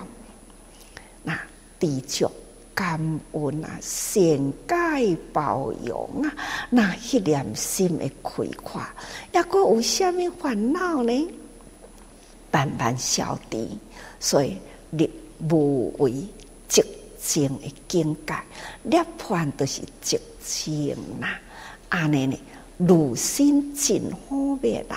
[1.23, 1.37] 那
[1.81, 2.31] 知足
[2.75, 3.01] 感
[3.33, 6.33] 恩啊，善解包容啊，
[6.71, 8.81] 那一念心的开阔，
[9.33, 11.29] 抑阁有虾米烦恼呢？
[12.53, 13.69] 慢慢消除，
[14.21, 14.57] 所以
[14.91, 15.11] 你
[15.51, 16.13] 无为
[16.69, 16.85] 寂
[17.21, 18.35] 静的境界，
[18.83, 21.27] 涅槃都是寂静呐。
[21.89, 22.39] 安尼呢，
[22.77, 24.97] 如心真好灭啦，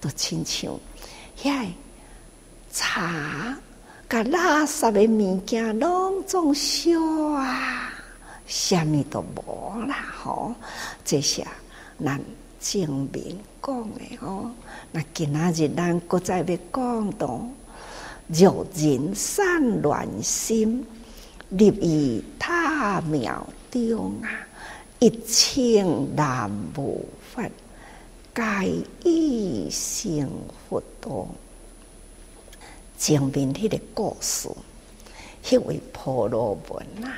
[0.00, 0.72] 都亲像
[1.38, 1.66] 遐
[2.72, 3.56] 茶。
[4.08, 6.92] 甲垃圾的物件拢总烧
[7.32, 7.92] 啊，
[8.46, 10.54] 啥物都无啦吼！
[11.04, 11.44] 这些
[11.98, 12.20] 咱
[12.60, 14.48] 证明讲的吼，
[14.92, 17.44] 那今仔日咱搁再要讲到，
[18.28, 20.86] 若人散乱心，
[21.48, 24.45] 立于他庙中啊，
[24.98, 27.04] 一清难无
[27.34, 27.48] 法，
[28.34, 30.30] 皆以成
[30.68, 31.26] 佛道。
[32.98, 34.48] 前面迄个故事，
[35.44, 37.12] 迄位婆罗门啊，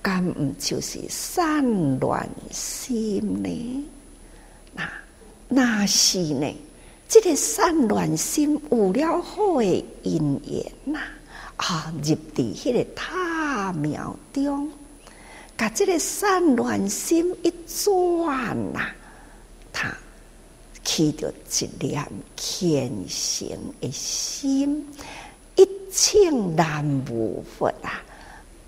[0.00, 3.84] 敢毋就是散乱心呢？
[4.72, 4.88] 那
[5.48, 6.46] 那是呢？
[7.08, 11.00] 这个散乱心有了好诶因缘呐，
[11.56, 14.70] 啊，入伫迄个塔庙中，
[15.60, 18.90] 甲这个散乱心一转呐，
[19.70, 19.94] 他。
[20.82, 23.46] 起着一念虔诚
[23.78, 24.88] 的心，
[25.54, 28.02] 一切难无佛啊，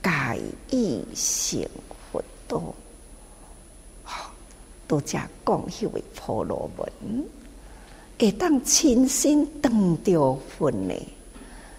[0.03, 0.39] 皆
[0.71, 1.67] 以成
[2.13, 2.63] 佛道。
[4.05, 4.31] 好，
[4.87, 7.25] 都只讲迄位婆罗门，
[8.19, 10.95] 会当亲身当着佛呢。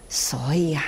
[0.08, 0.84] 所以啊，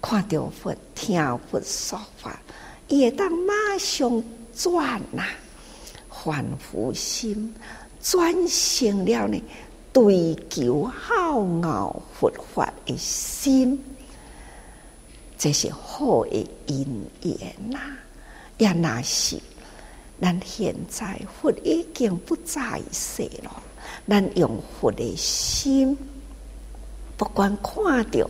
[0.00, 2.40] 看着佛，听佛说法，
[2.88, 4.22] 伊会当马上
[4.54, 5.24] 转呐，
[6.10, 7.54] 凡夫心。
[8.00, 9.42] 转成了呢，
[9.90, 13.82] 追求好乐佛法的心，
[15.38, 17.78] 这是好的因缘呐。
[18.58, 19.40] 也那是，
[20.20, 23.62] 咱现在佛已经不在世了，
[24.06, 25.96] 咱用佛的心，
[27.16, 28.28] 不管看到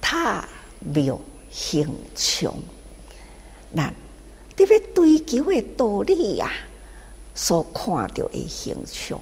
[0.00, 2.54] 塔庙形象，
[3.74, 3.92] 咱
[4.56, 6.50] 特别追求的道理呀。
[7.34, 9.18] 所看到的形象，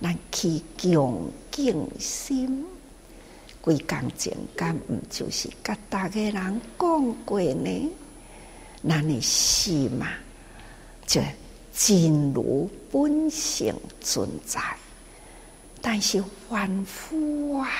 [0.00, 2.64] 咱去恭敬心，
[3.60, 7.90] 归刚前敢毋就是甲大家人讲过呢？
[8.88, 10.08] 咱的心嘛，
[11.06, 11.20] 就
[11.72, 14.60] 真如本性存在，
[15.80, 17.70] 但是凡夫啊，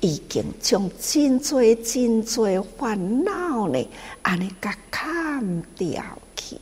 [0.00, 3.88] 已经将真多真多烦恼呢，
[4.22, 6.02] 安尼甲砍掉
[6.36, 6.56] 去。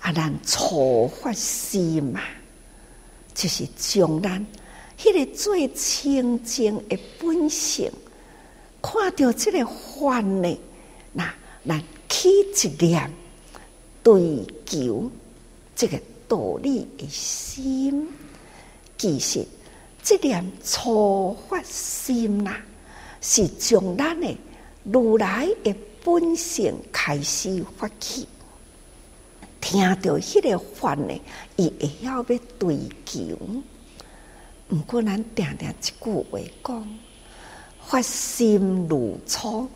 [0.00, 2.20] 啊，咱初发心嘛，
[3.34, 4.44] 就是将咱
[4.98, 7.92] 迄个最清净的本性，
[8.80, 10.58] 看到这个烦呢，
[11.12, 11.32] 那
[11.66, 13.12] 咱起一念
[14.02, 15.10] 追求
[15.76, 18.08] 这个道理的心，
[18.98, 19.46] 其实
[20.02, 22.56] 这点初发心呐，
[23.20, 24.36] 是从咱的
[24.82, 25.72] 如来的
[26.04, 28.26] 本性开始发起。
[29.60, 31.20] 听到迄个话呢，
[31.54, 32.22] 伊会晓要
[32.58, 33.38] 追求。
[34.70, 36.98] 毋过咱定定一句话讲，
[37.86, 39.68] 发心如初，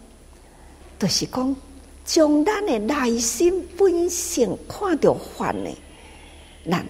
[0.98, 1.56] 就是讲
[2.04, 5.70] 将咱的内心本性看到法呢，
[6.68, 6.84] 咱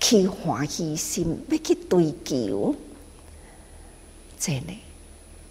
[0.00, 2.74] 去欢喜心要去追求，
[4.38, 4.80] 真呢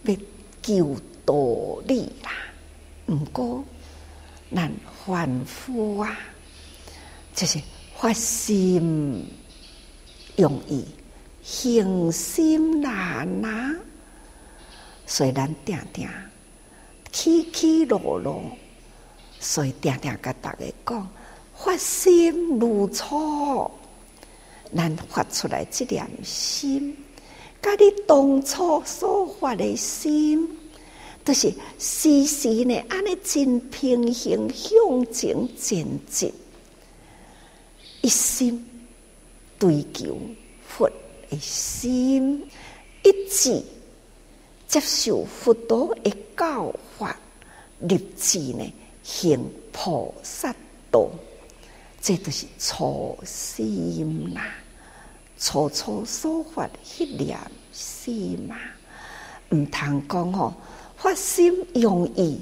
[0.04, 0.16] 要
[0.62, 2.32] 求道理啦。
[3.08, 3.64] 毋过
[4.54, 4.72] 咱
[5.06, 6.18] 凡夫啊。
[7.36, 7.58] 就是
[7.96, 9.26] 发心
[10.36, 10.84] 容易，
[11.42, 13.76] 行心难啊！
[15.08, 16.10] 所以咱定定
[17.14, 18.44] 起起落落，
[19.40, 21.10] 所以定定甲大家讲，
[21.56, 23.72] 发心如初，
[24.76, 26.96] 咱发出来这点心，
[27.62, 30.48] 甲你当初所发的心，
[31.24, 36.32] 都、是时时呢，安尼真平行向前前进。
[38.02, 38.66] 一心
[39.58, 40.18] 追求
[40.66, 40.90] 佛
[41.30, 42.48] 的心，
[43.04, 43.62] 一直
[44.68, 47.20] 接受佛陀的教法，
[47.80, 50.56] 立志呢行菩萨
[50.92, 51.10] 道，
[52.02, 54.56] 这都是初心啦。
[55.38, 57.40] 初初所发一念
[57.72, 58.58] 心嘛，
[59.52, 60.54] 毋通讲吼，
[60.98, 62.42] 发心容易，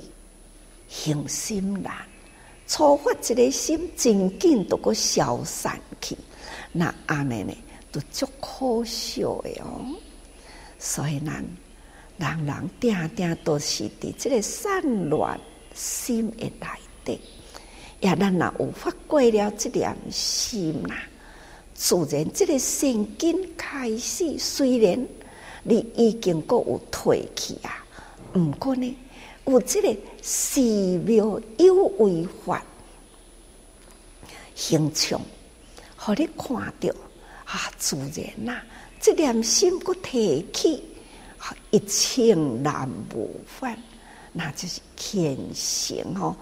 [0.88, 1.94] 行心难。
[2.68, 6.18] 初发一个心，真紧都个消散去，
[6.72, 7.54] 那安尼呢，
[7.92, 9.96] 都足可笑的哦。
[10.80, 11.46] 所以咱
[12.18, 15.40] 人人定定都是伫即个散乱
[15.74, 16.68] 心的内
[17.06, 17.22] 底，
[18.00, 20.96] 也咱若有发过了即点心啦，
[21.74, 25.08] 自然即个神经开始，虽然
[25.64, 27.84] 你已经阁有退去啊，
[28.36, 28.98] 毋过呢，
[29.46, 30.62] 有即个寺
[31.06, 32.64] 庙有为法
[34.56, 35.20] 形象，
[35.96, 36.96] 互你看着
[37.46, 38.64] 啊，自然呐、啊，
[39.00, 40.84] 即念心阁提起。
[41.72, 43.78] 一清难无返，
[44.34, 46.36] 那就是虔诚哦，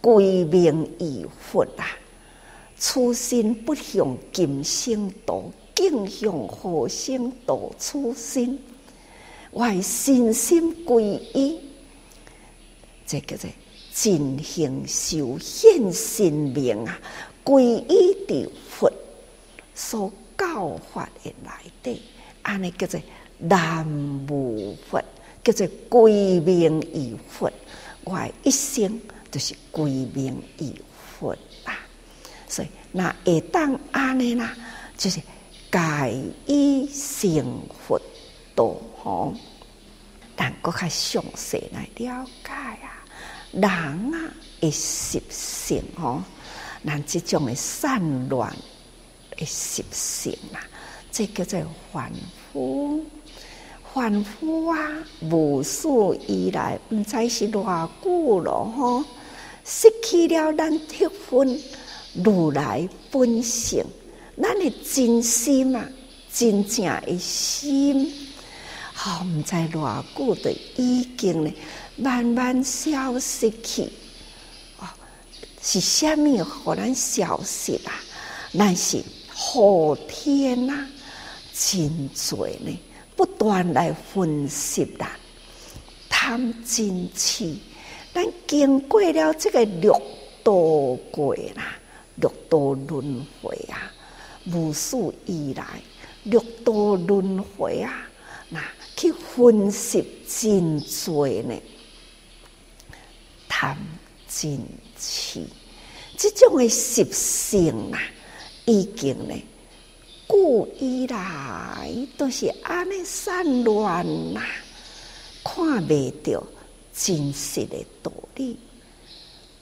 [0.00, 1.86] 归命于佛啊！
[2.78, 8.58] 初心不向今生度，竟向后生度初心。
[9.52, 11.58] 为信心归依，
[13.06, 13.48] 这个在
[13.92, 17.00] 尽行修现神明啊！
[17.42, 18.92] 归依的佛
[19.74, 21.50] 所教法的内
[21.82, 22.02] 底，
[22.42, 23.00] 安尼叫做。
[23.40, 23.86] 南
[24.28, 25.00] 无佛，
[25.44, 27.48] 叫做归命于佛。
[28.02, 29.00] 我一生
[29.30, 30.74] 就是归命于
[31.18, 31.74] 佛啊！
[32.48, 34.56] 所以那会当安尼啦，
[34.96, 35.20] 就是
[35.70, 36.14] 改
[36.46, 38.00] 以成佛
[38.54, 39.34] 道吼。
[40.34, 43.04] 但阁较详细来了解啊，
[43.52, 46.22] 人啊的习性吼，
[46.86, 48.54] 咱即种的散乱
[49.36, 50.62] 的习性啊，
[51.10, 51.60] 这叫做
[51.92, 52.12] 凡
[52.52, 53.04] 夫。
[53.92, 54.78] 凡夫啊，
[55.20, 59.04] 无数以来，毋知是偌久咯吼，
[59.70, 61.60] 失去了咱迄份
[62.24, 63.84] 如来本性，
[64.40, 65.86] 咱的真心啊，
[66.32, 68.10] 真正的心，
[68.94, 71.52] 吼，毋知偌久的已经呢，
[71.96, 73.82] 慢慢消失去。
[74.78, 74.88] 哦，
[75.62, 77.92] 是虾米互咱消失啊？
[78.56, 80.86] 咱是好天呐，
[81.52, 82.74] 真罪呢。
[83.14, 85.10] 不断来分析啦，
[86.08, 87.54] 贪嗔痴，
[88.14, 89.92] 咱经过了这个六
[90.42, 90.52] 道
[91.10, 91.78] 过啦，
[92.16, 93.92] 六道轮回啊，
[94.52, 95.64] 无数以来
[96.24, 98.08] 六道轮回啊，
[98.48, 98.60] 那
[98.96, 101.54] 去分析真多呢，
[103.48, 103.76] 贪
[104.28, 104.58] 嗔
[104.98, 105.44] 痴
[106.16, 108.00] 这种的习性啊，
[108.64, 109.34] 已经呢。
[110.26, 114.04] 故以来都是安尼散乱
[114.34, 114.42] 呐，
[115.42, 116.46] 看未着
[116.98, 118.58] 真实的道理。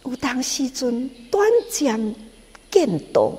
[0.04, 2.14] 有当时阵短暂
[2.70, 3.32] 见到，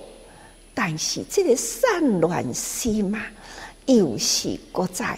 [0.73, 3.25] 但是这个散乱心嘛，
[3.85, 5.17] 又是搁在，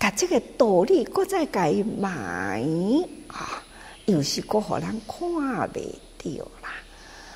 [0.00, 2.62] 甲这个道理搁在改埋
[3.28, 3.62] 啊，
[4.06, 5.82] 又是搁互人看未
[6.18, 6.74] 着啦，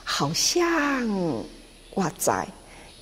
[0.04, 1.08] 好像
[1.94, 2.46] 我在。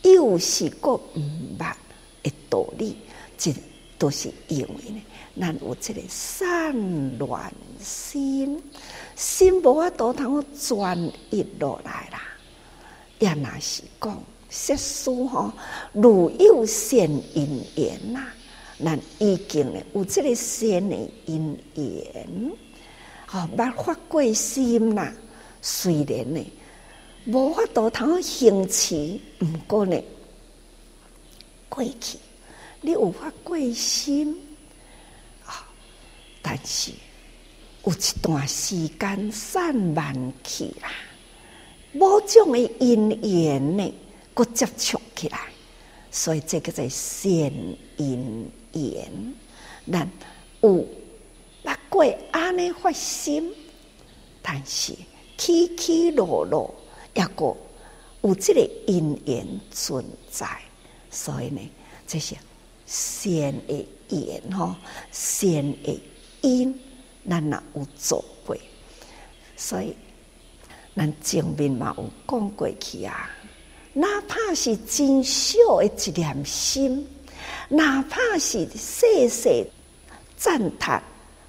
[0.02, 1.20] 又是搁毋
[1.58, 1.74] 捌
[2.22, 2.96] 的道理，
[3.36, 3.52] 真
[3.98, 5.02] 都是因为呢，
[5.40, 8.62] 咱有这个散乱心，
[9.14, 10.98] 心无法度通转
[11.30, 12.22] 移落来啦。
[13.18, 15.52] 也若是讲，世事吼，
[15.92, 16.98] 如有善
[17.34, 18.26] 因缘呐，
[18.84, 22.52] 咱已经呢有这个善的因缘，
[23.26, 25.12] 吼，捌发过心啦。
[25.62, 26.44] 虽然呢。
[27.28, 30.00] 无法度通行持，毋过呢，
[31.68, 32.18] 过去
[32.86, 34.32] 你有发过心
[35.44, 35.66] 啊，
[36.40, 36.92] 但是
[37.84, 40.14] 有一段时间散漫
[40.44, 40.88] 去啦，
[41.92, 43.92] 某种的因缘呢，
[44.32, 45.48] 搁接触起来，
[46.12, 47.28] 所以这个在善
[47.96, 49.34] 因缘，
[49.90, 50.08] 咱
[50.60, 50.86] 有
[51.64, 53.52] 捌过安尼发心，
[54.40, 54.94] 但是
[55.36, 56.72] 起起落落。
[57.14, 57.56] 抑个
[58.22, 60.46] 有这个因缘存在，
[61.10, 61.60] 所以呢，
[62.06, 62.36] 这些
[62.86, 64.74] 善的缘吼，
[65.10, 65.50] 善
[65.82, 66.00] 的
[66.40, 66.74] 因，
[67.28, 68.56] 咱也有做过。
[69.56, 69.94] 所以，
[70.94, 73.30] 咱前面嘛有讲过去啊，
[73.92, 77.06] 哪怕是真小的一念心，
[77.68, 79.66] 哪怕是细细
[80.36, 81.02] 赞叹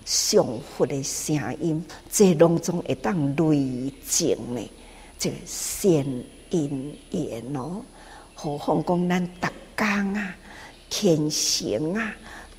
[0.05, 4.71] 上佛的声音，这拢总会当累积呢。
[5.19, 5.91] 这个善
[6.49, 7.83] 因缘哦，
[8.33, 10.35] 何况讲咱逐工啊，
[10.89, 12.15] 虔诚啊，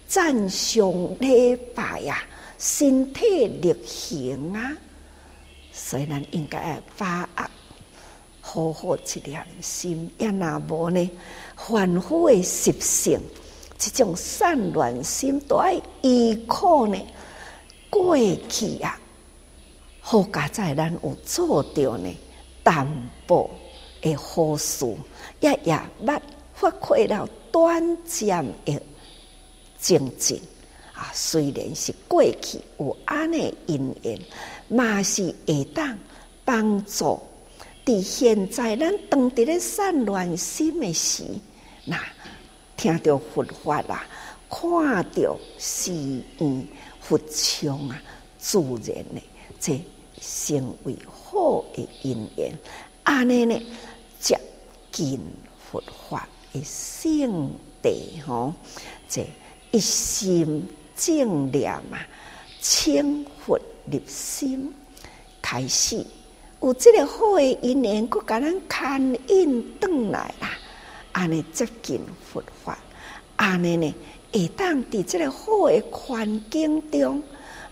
[0.06, 2.22] 赞颂礼拜啊，
[2.58, 4.76] 身体力行啊，
[5.72, 7.50] 所以咱应该要把握
[8.40, 11.10] 好好一念心，也若无呢，
[11.56, 13.20] 凡夫的习性，
[13.78, 15.72] 这种散乱心都要
[16.02, 16.98] 依靠呢
[17.90, 18.16] 过
[18.48, 18.98] 去啊，
[20.00, 22.08] 好佳在咱有做到呢。
[22.64, 22.86] 淡
[23.26, 23.48] 薄
[24.02, 24.84] 的好事，
[25.40, 26.20] 也也捌
[26.52, 28.80] 发挥了短暂的
[29.78, 30.40] 精进
[30.92, 34.18] 啊，虽然是过去有安尼因缘，
[34.68, 35.98] 嘛是会当
[36.44, 37.20] 帮助。
[37.84, 41.24] 伫现在咱当伫咧散乱心诶时，
[41.84, 41.98] 那
[42.76, 44.06] 听着佛法啦，
[44.50, 45.92] 看着寺
[46.38, 46.68] 院
[47.00, 48.02] 佛像啊，
[48.38, 49.22] 自然诶，
[49.58, 49.80] 这
[50.20, 52.52] 成为好诶因缘。
[53.04, 53.58] 安尼呢，
[54.20, 54.38] 接
[54.92, 55.18] 近
[55.70, 57.50] 佛法诶圣
[57.82, 58.54] 地吼，
[59.08, 59.26] 这
[59.70, 62.06] 一心正念啊，
[62.60, 63.58] 清佛
[63.90, 64.72] 入心，
[65.42, 66.04] 开始。
[66.60, 70.50] 有这个好的因缘，佫甲咱牵引转来啦，
[71.12, 72.00] 安尼接近
[72.32, 72.76] 佛法，
[73.36, 73.94] 安尼呢
[74.32, 77.22] 会当伫这个好的环境中，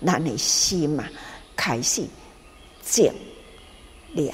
[0.04, 1.10] 咱的心啊
[1.56, 2.04] 开始
[2.84, 3.12] 正
[4.12, 4.32] 念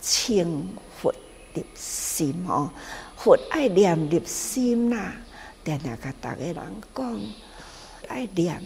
[0.00, 0.68] 清
[1.00, 1.14] 佛
[1.54, 2.68] 入心哦，
[3.18, 5.16] 佛爱念入心啦，
[5.64, 6.56] 定定甲逐个人
[6.94, 7.20] 讲，
[8.06, 8.62] 爱念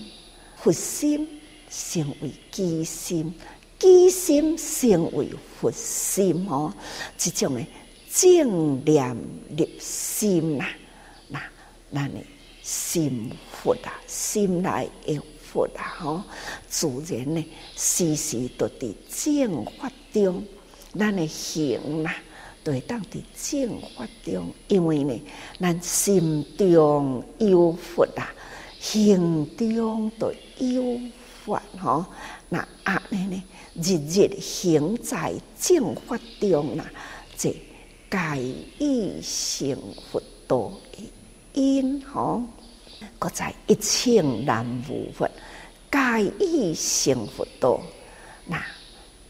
[0.57, 1.27] 佛心
[1.71, 3.35] 成为机心。
[3.79, 5.29] 机心成为
[5.59, 6.73] 佛心哦，
[7.19, 7.67] 这种的
[8.09, 9.17] 正念
[9.57, 10.67] 入心呐，
[11.27, 11.43] 那
[11.91, 12.25] 那你
[12.63, 16.23] 心佛啊，心内有佛啊，吼，
[16.69, 17.45] 自然呢，
[17.75, 20.45] 时时都伫正法中，
[20.97, 22.15] 咱的行呐，
[22.65, 25.21] 对当伫正法中，因为呢，
[25.61, 28.33] 咱心中有佛啊，
[28.79, 31.01] 行中都有
[31.45, 32.05] 佛吼，
[32.49, 33.43] 那安尼呢？
[33.75, 36.85] 日日行在正法中啦，
[37.37, 37.51] 这
[38.11, 38.19] 皆
[38.79, 39.77] 以成
[40.11, 41.11] 佛道的
[41.55, 42.43] 因吼，
[43.19, 45.29] 搁在一切难无佛，
[45.91, 45.99] 皆
[46.39, 47.81] 以成佛道。
[48.47, 48.63] 那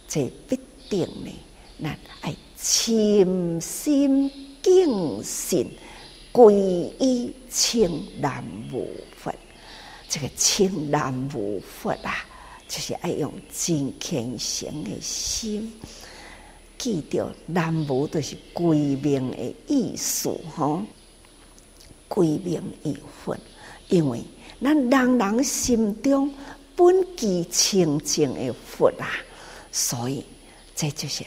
[0.08, 0.58] 这必
[0.90, 1.30] 定呢，
[1.80, 4.30] 咱爱深心
[4.62, 5.66] 敬信，
[6.32, 6.52] 皈
[7.00, 9.34] 依清南无佛。
[10.08, 12.24] 这个清南无佛啊！
[12.68, 15.72] 就是爱用真虔诚的心，
[16.78, 20.82] 记着南无都是归命的意思吼，
[22.06, 23.36] 归命于佛，
[23.88, 24.22] 因为
[24.62, 26.32] 咱人人心中
[26.76, 29.10] 本具清净的佛啊，
[29.72, 30.24] 所以
[30.76, 31.24] 这就是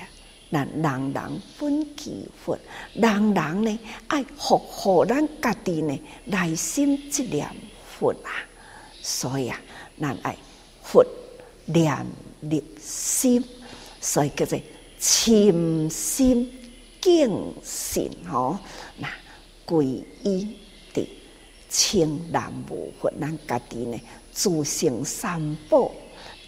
[0.55, 2.57] 咱人人本具佛，
[2.93, 7.45] 人人呢爱复活咱家己呢内心这念
[7.85, 8.31] 佛啊，
[9.01, 9.59] 所以啊，
[9.99, 10.35] 咱爱
[10.81, 11.05] 佛。
[11.67, 12.05] 念
[12.41, 13.43] 入心，
[13.99, 14.59] 所以叫做
[14.99, 16.47] 潜心
[17.01, 18.59] 敬信吼。
[18.99, 19.09] 那
[19.65, 20.55] 皈依
[20.93, 21.09] 的
[21.71, 23.99] 称南无佛，咱家己呢
[24.31, 25.91] 自性三宝，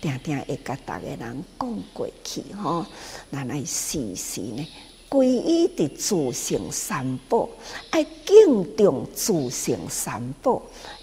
[0.01, 2.85] 定定会甲逐个人讲过去吼。
[3.31, 4.67] 咱爱时时呢
[5.09, 7.47] 皈依的自性三宝，
[7.91, 10.61] 爱敬重自性三宝，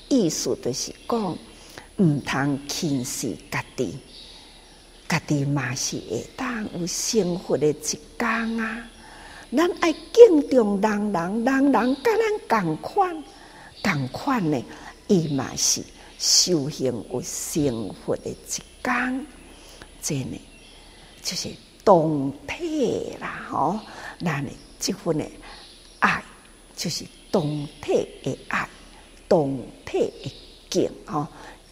[0.09, 1.37] 意思就是讲。
[1.97, 3.97] 毋通轻视家己，
[5.09, 7.73] 家己嘛是会当有生活的一
[8.19, 8.91] 天啊！
[9.57, 12.11] 咱爱敬重人人，人人甲
[12.49, 13.23] 咱共款，
[13.81, 14.61] 共款呢，
[15.07, 15.85] 伊嘛是
[16.19, 18.35] 修行有生活的一
[18.85, 19.27] 讲
[20.03, 20.39] 真呢，
[21.23, 21.49] 就是
[21.83, 23.81] 动体啦，吼！
[24.23, 25.25] 咱呢，这份的
[26.01, 26.23] 爱，
[26.77, 28.69] 就是动体的爱，
[29.27, 30.33] 动体的
[30.69, 31.27] 敬，吼！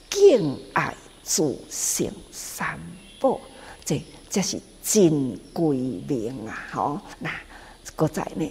[0.08, 2.80] 敬爱自性三
[3.20, 3.38] 宝，
[3.84, 6.66] 这这是真贵命啊！
[6.72, 7.30] 吼，那
[7.94, 8.50] 搁在呢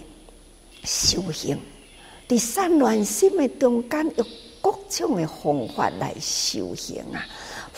[0.84, 1.58] 修行，
[2.28, 4.26] 伫三乱心的中间，用
[4.60, 7.26] 各种的方法来修行啊！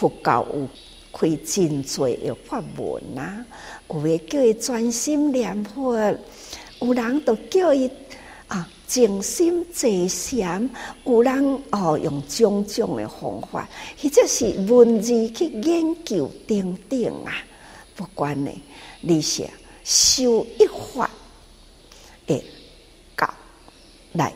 [0.08, 0.68] 佛教有
[1.12, 3.44] 开真多的法门啊，
[3.88, 5.96] 有诶叫伊专心念佛，
[6.80, 7.90] 有人都叫伊。
[8.46, 10.68] 啊，静心坐禅，
[11.06, 13.66] 有人哦用种种的方法，
[13.98, 17.32] 或者是文字去研究等等啊。
[17.96, 18.50] 不管呢，
[19.00, 19.48] 你是
[19.82, 21.10] 修一法
[22.26, 22.44] 诶
[23.16, 23.32] 教
[24.12, 24.30] 来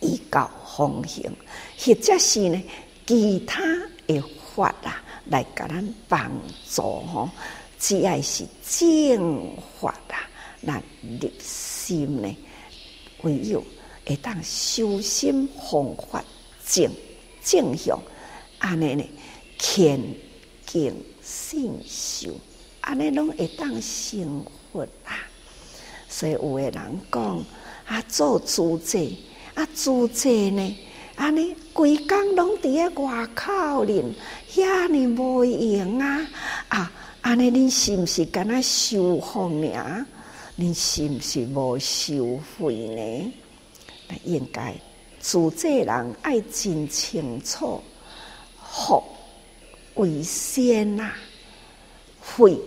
[0.00, 1.34] 依教奉行，
[1.78, 2.62] 或者是呢
[3.06, 3.62] 其他
[4.06, 4.22] 的
[4.54, 6.30] 法啊来甲咱帮
[6.70, 7.28] 助吼，
[7.78, 10.28] 只要是正法啊，
[10.60, 10.82] 那
[11.20, 12.36] 入心呢。
[13.22, 13.62] 唯有
[14.04, 16.24] 会当修心方法
[16.66, 16.90] 正
[17.44, 17.96] 正向，
[18.58, 19.04] 安尼呢，
[19.58, 20.00] 虔
[20.66, 20.92] 敬
[21.22, 22.30] 信受，
[22.80, 25.24] 安尼拢会当成佛啦。
[26.08, 27.44] 所以有个人讲
[27.86, 28.98] 啊，做主者
[29.54, 30.76] 啊，主者呢，
[31.16, 34.02] 安尼规工拢伫咧外口哩，
[34.50, 36.28] 遐尼无用啊！
[36.68, 40.04] 啊，安尼恁是毋是敢那修福尔？
[40.56, 43.32] 你是不是无收费呢？
[44.08, 44.74] 那应该，
[45.20, 47.80] 主这人爱真清楚，
[48.62, 49.02] 福
[49.94, 51.12] 为先呐，
[52.20, 52.58] 慧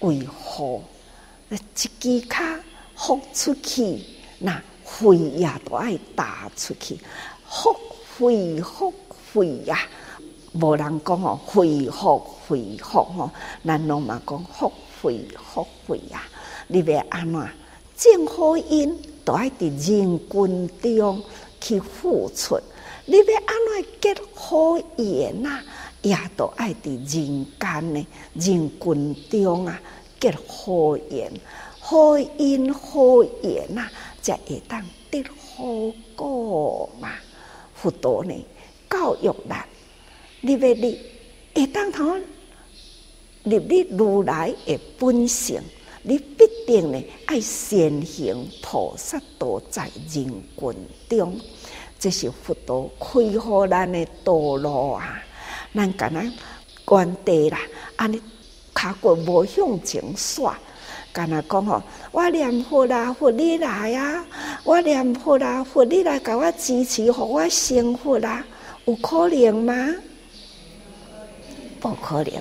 [0.00, 0.82] 为后，
[1.50, 2.36] 一支脚
[2.96, 4.00] 福出去，
[4.38, 6.98] 那慧也都爱踏出去，
[7.50, 7.74] 福
[8.16, 8.94] 慧福
[9.34, 9.76] 慧呀，
[10.52, 13.30] 无人讲哦，慧福慧福哦，
[13.64, 14.72] 咱拢嘛讲福
[15.02, 16.22] 慧福慧呀，
[16.68, 17.48] 你要安怎
[17.96, 21.22] 正好因，都爱伫人群中
[21.60, 22.56] 去付出。
[23.06, 25.60] 你要安怎结好缘呐？
[26.02, 29.80] 也都爱伫人间呢，人群中啊
[30.20, 31.32] 结好缘，
[31.80, 33.88] 好因好缘呐，
[34.22, 34.80] 才会当
[35.10, 35.64] 得好
[36.14, 37.10] 果嘛。
[37.80, 38.34] 佛陀呢
[38.90, 39.64] 教育咱，
[40.40, 41.00] 你要你
[41.54, 42.20] 会当通
[43.44, 45.62] 入你如来的本性，
[46.02, 50.26] 你必定呢爱先行菩萨道在人
[50.58, 50.74] 群
[51.08, 51.40] 中。
[51.98, 55.22] 这是佛陀开好咱的道路啊！
[55.74, 57.58] 咱敢若原地啦，
[57.96, 58.20] 安尼
[58.74, 60.54] 脚骨无向前紲，
[61.12, 61.82] 敢若讲吼，
[62.12, 64.24] 我念佛啦，佛你来啊！
[64.64, 68.44] 我念佛啦，佛你来甲我支持，互我成佛啦，
[68.84, 69.74] 有可能吗？
[71.80, 72.32] 不可能！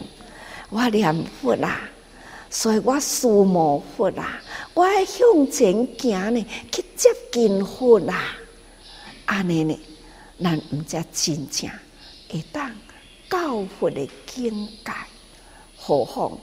[0.70, 1.82] 我念佛啦，
[2.50, 4.40] 所以我思无佛啦，
[4.74, 8.36] 我向前行呢，去接近佛啦。
[9.26, 9.80] 安尼呢，
[10.42, 11.70] 咱毋才真正
[12.32, 12.72] 会当
[13.30, 14.92] 教佛的境界。
[15.76, 16.38] 何况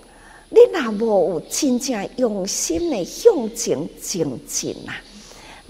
[0.48, 4.94] 你若无有真正用心的向前精进啊，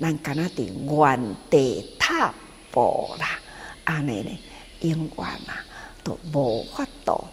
[0.00, 0.66] 咱敢若伫
[1.06, 2.34] 原地踏
[2.70, 3.38] 步啦。
[3.84, 4.38] 安尼呢，
[4.80, 5.64] 永远啊
[6.04, 7.24] 都无法度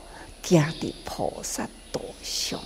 [0.42, 2.60] 行伫菩萨道上。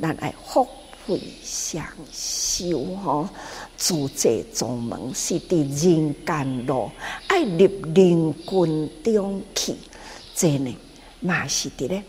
[0.00, 0.66] 咱爱福
[1.06, 3.28] 慧双修吼。
[3.76, 6.90] 自在宗门是伫人间路，
[7.26, 9.74] 爱入人群中去，
[10.34, 10.74] 这呢
[11.20, 12.02] 嘛是伫咧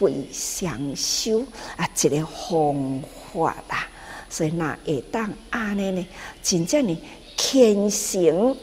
[0.00, 1.44] 慧双修
[1.76, 3.86] 啊，一个方法啦。
[4.28, 6.06] 所以那会当安尼呢，
[6.42, 6.98] 真正呢
[7.36, 8.56] 虔诚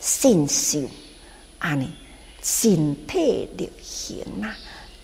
[0.00, 0.88] 信修，
[1.58, 1.88] 安尼
[2.42, 4.56] 身体力行啊，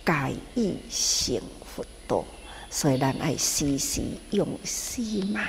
[0.05, 2.25] 皆以成佛道。
[2.71, 4.01] 所以咱爱时时
[4.31, 5.43] 用心嘛。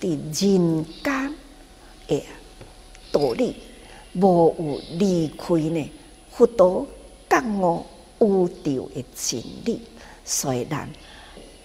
[0.00, 1.34] 伫人间
[2.08, 2.24] 诶
[3.10, 3.56] 道理，
[4.12, 5.90] 无有离开呢？
[6.30, 6.86] 佛陀
[7.28, 7.84] 觉悟
[8.22, 9.80] 宇宙诶真理，
[10.24, 10.88] 所以咱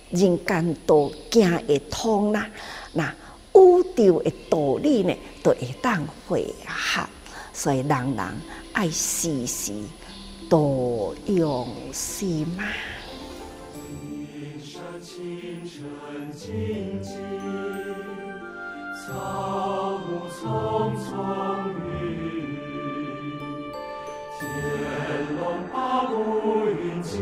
[0.09, 2.49] 人间道行会通啦。
[2.93, 3.13] 那
[3.53, 7.07] 宇宙诶道理呢，都会当会合。
[7.53, 8.25] 所以人人
[8.73, 9.73] 爱时时
[10.49, 12.63] 多用心嘛。
[19.07, 21.86] 草木葱葱
[25.73, 26.13] 八部
[26.67, 27.17] 云集，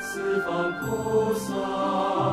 [0.00, 2.23] 四方菩萨。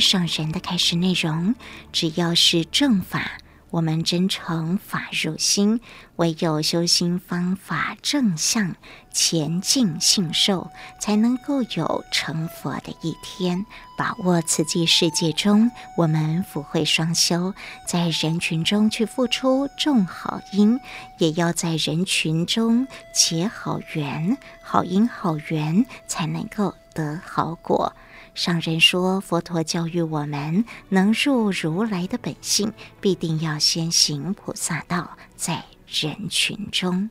[0.00, 1.54] 上人的开示内容，
[1.92, 3.38] 只要是正法，
[3.70, 5.80] 我们真诚法入心，
[6.16, 8.74] 唯有修心方法正向
[9.12, 10.70] 前进信受，
[11.00, 13.64] 才能够有成佛的一天。
[13.96, 17.52] 把握此际世界中，我们福慧双修，
[17.86, 20.80] 在人群中去付出种好因，
[21.18, 27.92] 也要在人群中结好缘，好因好缘才能够得好果。
[28.38, 37.10] 上人说，佛陀教育我们，能入如来的本性，必定要先行菩萨道，在人群中。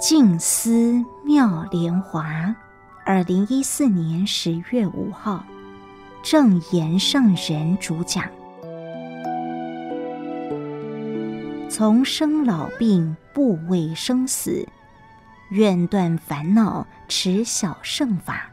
[0.00, 2.54] 静思妙莲华，
[3.04, 5.44] 二零一四年十月五号，
[6.22, 8.24] 正言上人主讲。
[11.68, 14.64] 从生老病，不畏生死。
[15.50, 18.50] 愿断烦恼，持小乘法，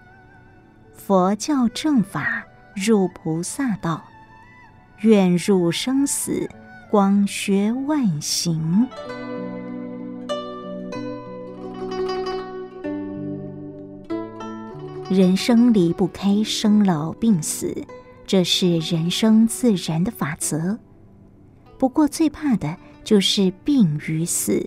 [0.94, 4.02] 佛教正法入菩萨道，
[5.02, 6.50] 愿入生死
[6.90, 8.88] 广学万行。
[15.10, 17.86] 人生离不开生老病死，
[18.26, 20.80] 这是人生自然的法则。
[21.78, 24.66] 不过最怕的就是病与死，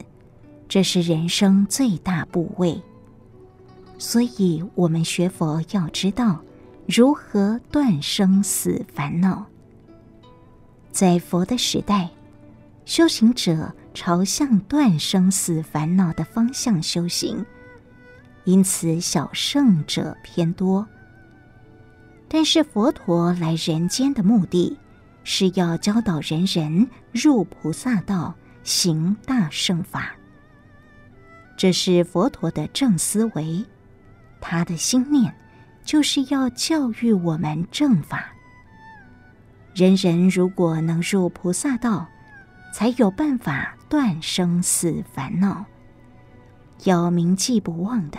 [0.68, 2.80] 这是人生最大怖畏。
[3.96, 6.40] 所以，我们学佛要知道
[6.86, 9.44] 如何断生死烦恼。
[10.92, 12.08] 在佛的时代，
[12.84, 17.44] 修行者朝向断生死烦恼的方向修行。
[18.44, 20.86] 因此，小圣者偏多。
[22.28, 24.78] 但是，佛陀来人间的目的，
[25.24, 30.14] 是要教导人人入菩萨道，行大乘法。
[31.58, 33.64] 这是佛陀的正思维，
[34.40, 35.34] 他的心念
[35.84, 38.32] 就是要教育我们正法。
[39.74, 42.06] 人人如果能入菩萨道，
[42.72, 45.64] 才有办法断生死烦恼，
[46.84, 48.18] 要铭记不忘的。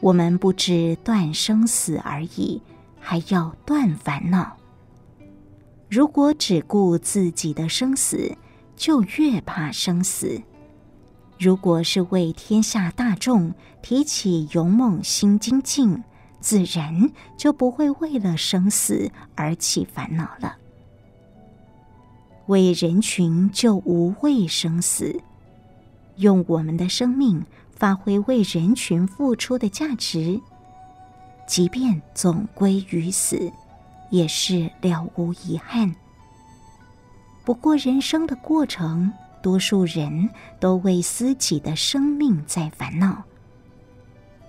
[0.00, 2.60] 我们不只断生死而已，
[2.98, 4.56] 还要断烦恼。
[5.88, 8.36] 如果只顾自己的生死，
[8.74, 10.42] 就越怕生死；
[11.44, 16.02] 如果是为天下大众提起勇猛心精进，
[16.40, 20.56] 自然就不会为了生死而起烦恼了。
[22.46, 25.20] 为人群就无畏生死，
[26.16, 27.44] 用我们的生命。
[27.76, 30.40] 发挥为人群付出的价值，
[31.46, 33.52] 即便总归于死，
[34.10, 35.94] 也是了无遗憾。
[37.44, 39.12] 不过人生的过程，
[39.44, 43.22] 多数人都为自己的生命在烦恼。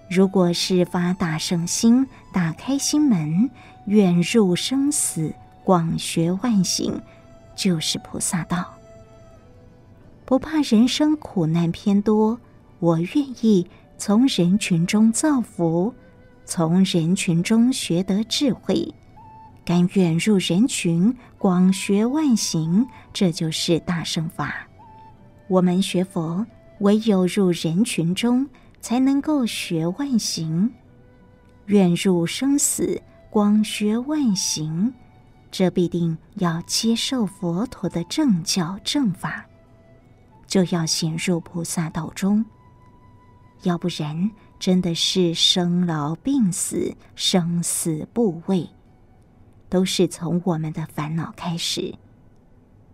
[0.10, 3.50] 如果是发大圣心，打开心门，
[3.88, 5.34] 愿入生死，
[5.66, 7.02] 广学万行，
[7.58, 8.74] 就是菩萨道。
[10.24, 12.40] 不怕人生苦难偏多。
[12.80, 13.68] 我愿意
[13.98, 15.94] 从人群中造福，
[16.46, 18.94] 从人群中学得智慧，
[19.66, 24.68] 甘愿入人群，广学万行，这就是大乘法。
[25.48, 26.46] 我们学佛，
[26.80, 28.48] 唯有入人群中，
[28.82, 30.72] 才能够学万行。
[31.68, 34.94] 愿入生死，广学万行，
[35.52, 39.46] 这必定要接受佛陀的正教正法，
[40.48, 42.44] 就要行入菩萨道中。
[43.64, 44.30] 要不然，
[44.60, 48.70] 真的是生老病死、生死怖畏，
[49.70, 51.94] 都是从我们的烦恼开始。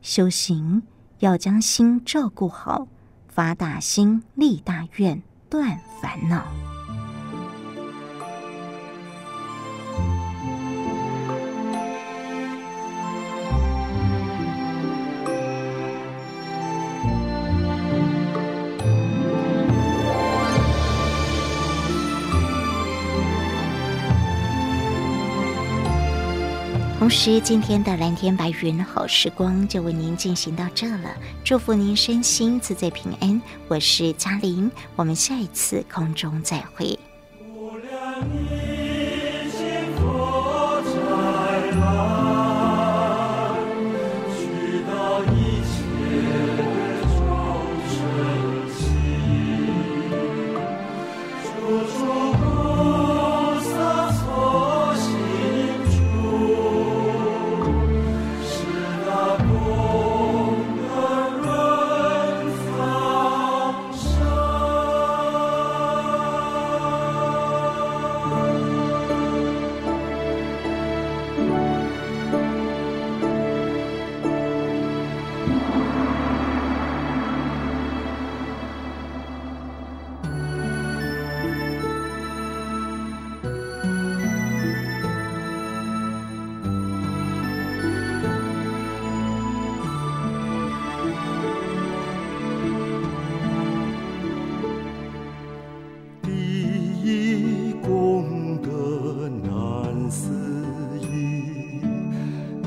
[0.02, 0.82] 修行
[1.22, 2.88] 要将心照顾好，
[3.28, 6.71] 发大心、立大愿，断烦恼。
[27.02, 31.18] 同时，今天的蓝天白云好时光就为您进行到这了。
[31.44, 33.42] 祝福您身心自在平安。
[33.68, 37.00] 我是嘉玲，我们下一次空中再会。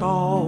[0.07, 0.44] Oh.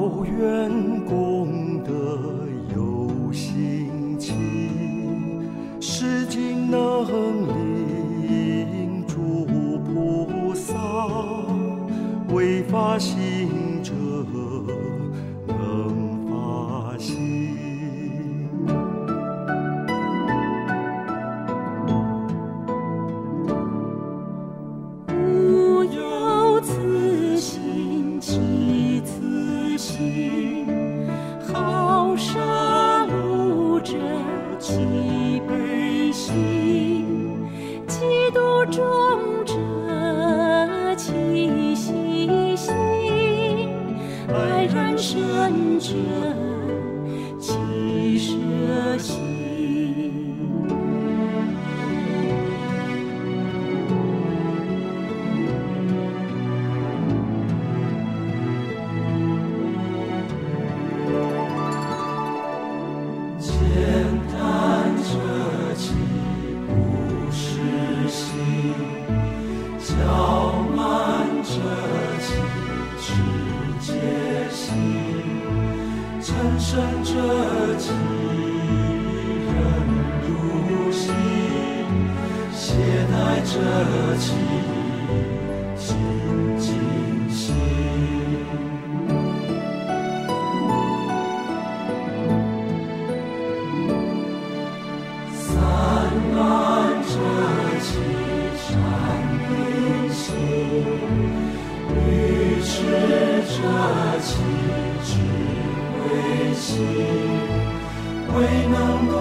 [108.36, 108.76] 未能
[109.08, 109.12] 度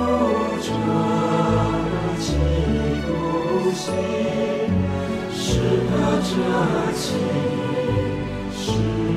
[0.60, 0.68] 者，
[2.20, 2.28] 几
[3.06, 3.08] 度
[3.72, 3.84] 心
[5.32, 5.40] 失
[5.88, 5.92] 得
[6.22, 6.30] 者
[6.94, 7.00] 情
[8.52, 9.15] 失。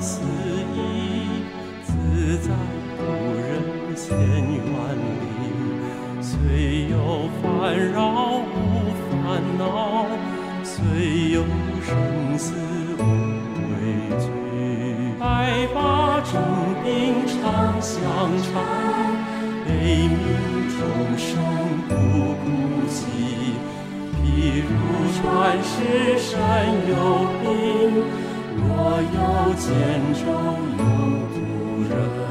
[0.00, 0.20] 思
[0.74, 1.42] 意，
[1.82, 2.50] 自在
[2.98, 3.02] 无
[3.34, 5.26] 人千万里，
[6.20, 7.44] 虽有烦
[7.92, 7.96] 扰
[8.38, 8.46] 无
[9.00, 10.06] 烦恼，
[10.62, 11.42] 虽有
[11.82, 12.54] 生死
[12.98, 13.00] 无
[13.70, 13.76] 畏
[14.20, 14.24] 惧。
[15.18, 16.32] 百发重
[16.84, 17.36] 冰常
[17.82, 17.98] 相
[18.38, 18.54] 缠，
[19.66, 19.68] 悲
[20.06, 20.16] 鸣
[20.70, 20.78] 众
[21.18, 21.26] 生
[21.88, 21.90] 不
[22.44, 22.46] 孤
[22.88, 22.96] 寂。
[24.22, 24.24] 譬
[24.62, 24.70] 如
[25.20, 25.22] 传
[25.62, 26.30] 世山
[26.88, 26.92] 有
[27.42, 28.27] 病。
[28.80, 29.18] 我有
[29.58, 29.66] 千
[30.14, 30.22] 愁，
[30.78, 30.82] 有
[31.34, 31.36] 故
[31.90, 32.27] 人。